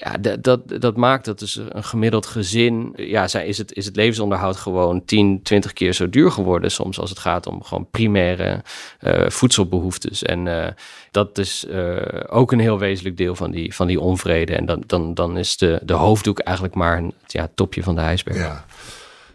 ja, 0.00 0.16
dat, 0.16 0.42
dat, 0.44 0.80
dat 0.80 0.96
maakt 0.96 1.24
dat 1.24 1.38
dus 1.38 1.60
een 1.68 1.84
gemiddeld 1.84 2.26
gezin, 2.26 2.92
ja, 2.96 3.34
is 3.34 3.58
het, 3.58 3.72
is 3.72 3.86
het 3.86 3.96
levensonderhoud 3.96 4.56
gewoon 4.56 5.04
10, 5.04 5.42
20 5.42 5.72
keer 5.72 5.92
zo 5.92 6.08
duur 6.08 6.30
geworden 6.30 6.70
soms 6.70 6.98
als 7.00 7.10
het 7.10 7.18
gaat 7.18 7.46
om 7.46 7.62
gewoon 7.62 7.88
primaire 7.90 8.62
uh, 9.00 9.28
voedselbehoeftes. 9.28 10.22
En 10.22 10.46
uh, 10.46 10.66
dat 11.10 11.38
is 11.38 11.64
uh, 11.70 11.96
ook 12.26 12.52
een 12.52 12.60
heel 12.60 12.78
wezenlijk 12.78 13.16
deel 13.16 13.34
van 13.34 13.50
die, 13.50 13.74
van 13.74 13.86
die 13.86 14.00
onvrede. 14.00 14.54
En 14.54 14.66
dan, 14.66 14.82
dan, 14.86 15.14
dan 15.14 15.38
is 15.38 15.56
de, 15.56 15.80
de 15.82 15.94
hoofddoek 15.94 16.38
eigenlijk 16.38 16.76
maar 16.76 16.98
een 16.98 17.14
ja, 17.26 17.48
topje 17.54 17.82
van 17.82 17.94
de 17.94 18.00
ijsberg. 18.00 18.36
Ja. 18.36 18.64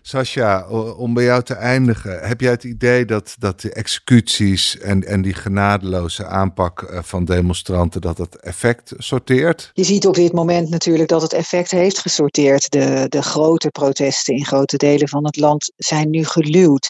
Sascha, 0.08 0.68
om 0.98 1.14
bij 1.14 1.24
jou 1.24 1.44
te 1.44 1.54
eindigen, 1.54 2.20
heb 2.20 2.42
jij 2.42 2.52
het 2.52 2.64
idee 2.64 3.06
dat, 3.06 3.36
dat 3.40 3.62
de 3.62 3.72
executies 3.72 4.78
en, 4.80 5.04
en 5.04 5.22
die 5.22 5.34
genadeloze 5.34 6.26
aanpak 6.26 6.82
eh, 6.82 7.04
van 7.04 7.26
demonstranten, 7.26 8.02
dat 8.02 8.18
het 8.18 8.36
effect 8.36 8.94
sorteert? 8.98 9.72
Je 9.74 9.84
ziet 9.84 10.08
op 10.08 10.16
dit 10.16 10.34
moment 10.34 10.70
natuurlijk 10.70 11.10
dat 11.10 11.22
het 11.22 11.34
effect 11.34 11.72
heeft 11.72 12.00
gesorteerd. 12.00 12.72
De, 12.72 13.06
de 13.10 13.22
grote 13.22 13.70
protesten 13.70 14.36
in 14.36 14.46
grote 14.46 14.78
delen 14.78 15.08
van 15.08 15.26
het 15.26 15.38
land 15.38 15.72
zijn 15.78 16.10
nu 16.10 16.26
geluwd. 16.26 16.90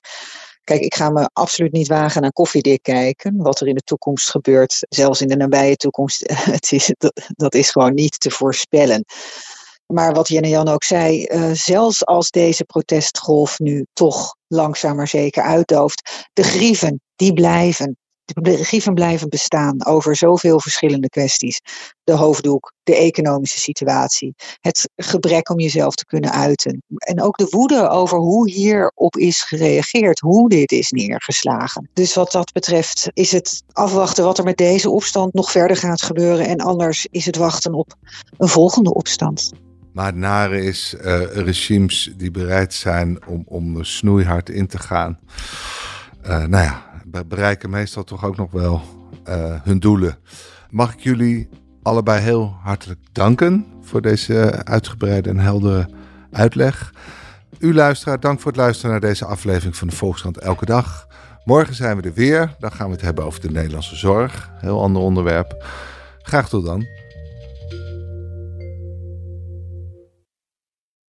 Kijk, 0.63 0.81
ik 0.81 0.95
ga 0.95 1.09
me 1.09 1.29
absoluut 1.33 1.71
niet 1.71 1.87
wagen 1.87 2.21
naar 2.21 2.31
koffiedik 2.31 2.83
kijken. 2.83 3.37
Wat 3.37 3.59
er 3.59 3.67
in 3.67 3.75
de 3.75 3.81
toekomst 3.81 4.29
gebeurt, 4.29 4.85
zelfs 4.89 5.21
in 5.21 5.27
de 5.27 5.35
nabije 5.35 5.75
toekomst, 5.75 6.33
het 6.51 6.71
is, 6.71 6.93
dat 7.27 7.53
is 7.53 7.69
gewoon 7.69 7.93
niet 7.93 8.19
te 8.19 8.31
voorspellen. 8.31 9.05
Maar 9.93 10.13
wat 10.13 10.27
Jen 10.27 10.41
en 10.41 10.49
Jan 10.49 10.67
ook 10.67 10.83
zei, 10.83 11.25
uh, 11.25 11.51
zelfs 11.51 12.05
als 12.05 12.29
deze 12.29 12.63
protestgolf 12.63 13.59
nu 13.59 13.85
toch 13.93 14.35
langzaam 14.47 14.95
maar 14.95 15.07
zeker 15.07 15.43
uitdooft, 15.43 16.27
de 16.33 16.43
grieven, 16.43 17.01
die 17.15 17.33
blijven 17.33 17.97
de 18.25 18.63
grieven 18.63 18.93
blijven 18.93 19.29
bestaan 19.29 19.85
over 19.85 20.15
zoveel 20.15 20.59
verschillende 20.59 21.09
kwesties. 21.09 21.61
De 22.03 22.11
hoofddoek, 22.11 22.73
de 22.83 22.95
economische 22.95 23.59
situatie, 23.59 24.33
het 24.59 24.89
gebrek 24.95 25.49
om 25.49 25.59
jezelf 25.59 25.95
te 25.95 26.05
kunnen 26.05 26.31
uiten. 26.31 26.83
En 26.97 27.21
ook 27.21 27.37
de 27.37 27.47
woede 27.49 27.89
over 27.89 28.17
hoe 28.17 28.49
hierop 28.49 29.17
is 29.17 29.41
gereageerd, 29.41 30.19
hoe 30.19 30.49
dit 30.49 30.71
is 30.71 30.91
neergeslagen. 30.91 31.89
Dus 31.93 32.13
wat 32.13 32.31
dat 32.31 32.51
betreft 32.51 33.09
is 33.13 33.31
het 33.31 33.63
afwachten 33.71 34.23
wat 34.23 34.37
er 34.37 34.43
met 34.43 34.57
deze 34.57 34.89
opstand 34.89 35.33
nog 35.33 35.51
verder 35.51 35.77
gaat 35.77 36.01
gebeuren. 36.01 36.47
En 36.47 36.57
anders 36.57 37.07
is 37.11 37.25
het 37.25 37.35
wachten 37.35 37.73
op 37.73 37.95
een 38.37 38.47
volgende 38.47 38.93
opstand. 38.93 39.51
Maar 39.95 40.05
het 40.05 40.15
nare 40.15 40.63
is 40.63 40.95
uh, 40.95 41.21
regimes 41.23 42.13
die 42.17 42.31
bereid 42.31 42.73
zijn 42.73 43.25
om, 43.25 43.43
om 43.45 43.83
snoeihard 43.83 44.49
in 44.49 44.67
te 44.67 44.79
gaan. 44.79 45.19
Uh, 46.25 46.45
nou 46.45 46.63
ja, 46.63 46.85
bereiken 47.25 47.69
meestal 47.69 48.03
toch 48.03 48.25
ook 48.25 48.37
nog 48.37 48.51
wel 48.51 48.81
uh, 49.29 49.55
hun 49.63 49.79
doelen. 49.79 50.17
Mag 50.69 50.93
ik 50.93 50.99
jullie 50.99 51.49
allebei 51.81 52.21
heel 52.21 52.57
hartelijk 52.61 52.99
danken 53.11 53.65
voor 53.81 54.01
deze 54.01 54.63
uitgebreide 54.63 55.29
en 55.29 55.39
heldere 55.39 55.89
uitleg. 56.31 56.93
U 57.59 57.73
luisteraar, 57.73 58.19
dank 58.19 58.39
voor 58.39 58.51
het 58.51 58.59
luisteren 58.59 58.91
naar 58.91 58.99
deze 58.99 59.25
aflevering 59.25 59.75
van 59.75 59.87
de 59.87 59.95
Volkskrant 59.95 60.37
Elke 60.37 60.65
Dag. 60.65 61.07
Morgen 61.43 61.75
zijn 61.75 61.97
we 61.97 62.03
er 62.03 62.13
weer. 62.13 62.55
Dan 62.59 62.71
gaan 62.71 62.87
we 62.87 62.93
het 62.93 63.01
hebben 63.01 63.25
over 63.25 63.41
de 63.41 63.51
Nederlandse 63.51 63.95
zorg. 63.95 64.51
Heel 64.57 64.81
ander 64.81 65.01
onderwerp. 65.01 65.65
Graag 66.21 66.49
tot 66.49 66.65
dan. 66.65 67.04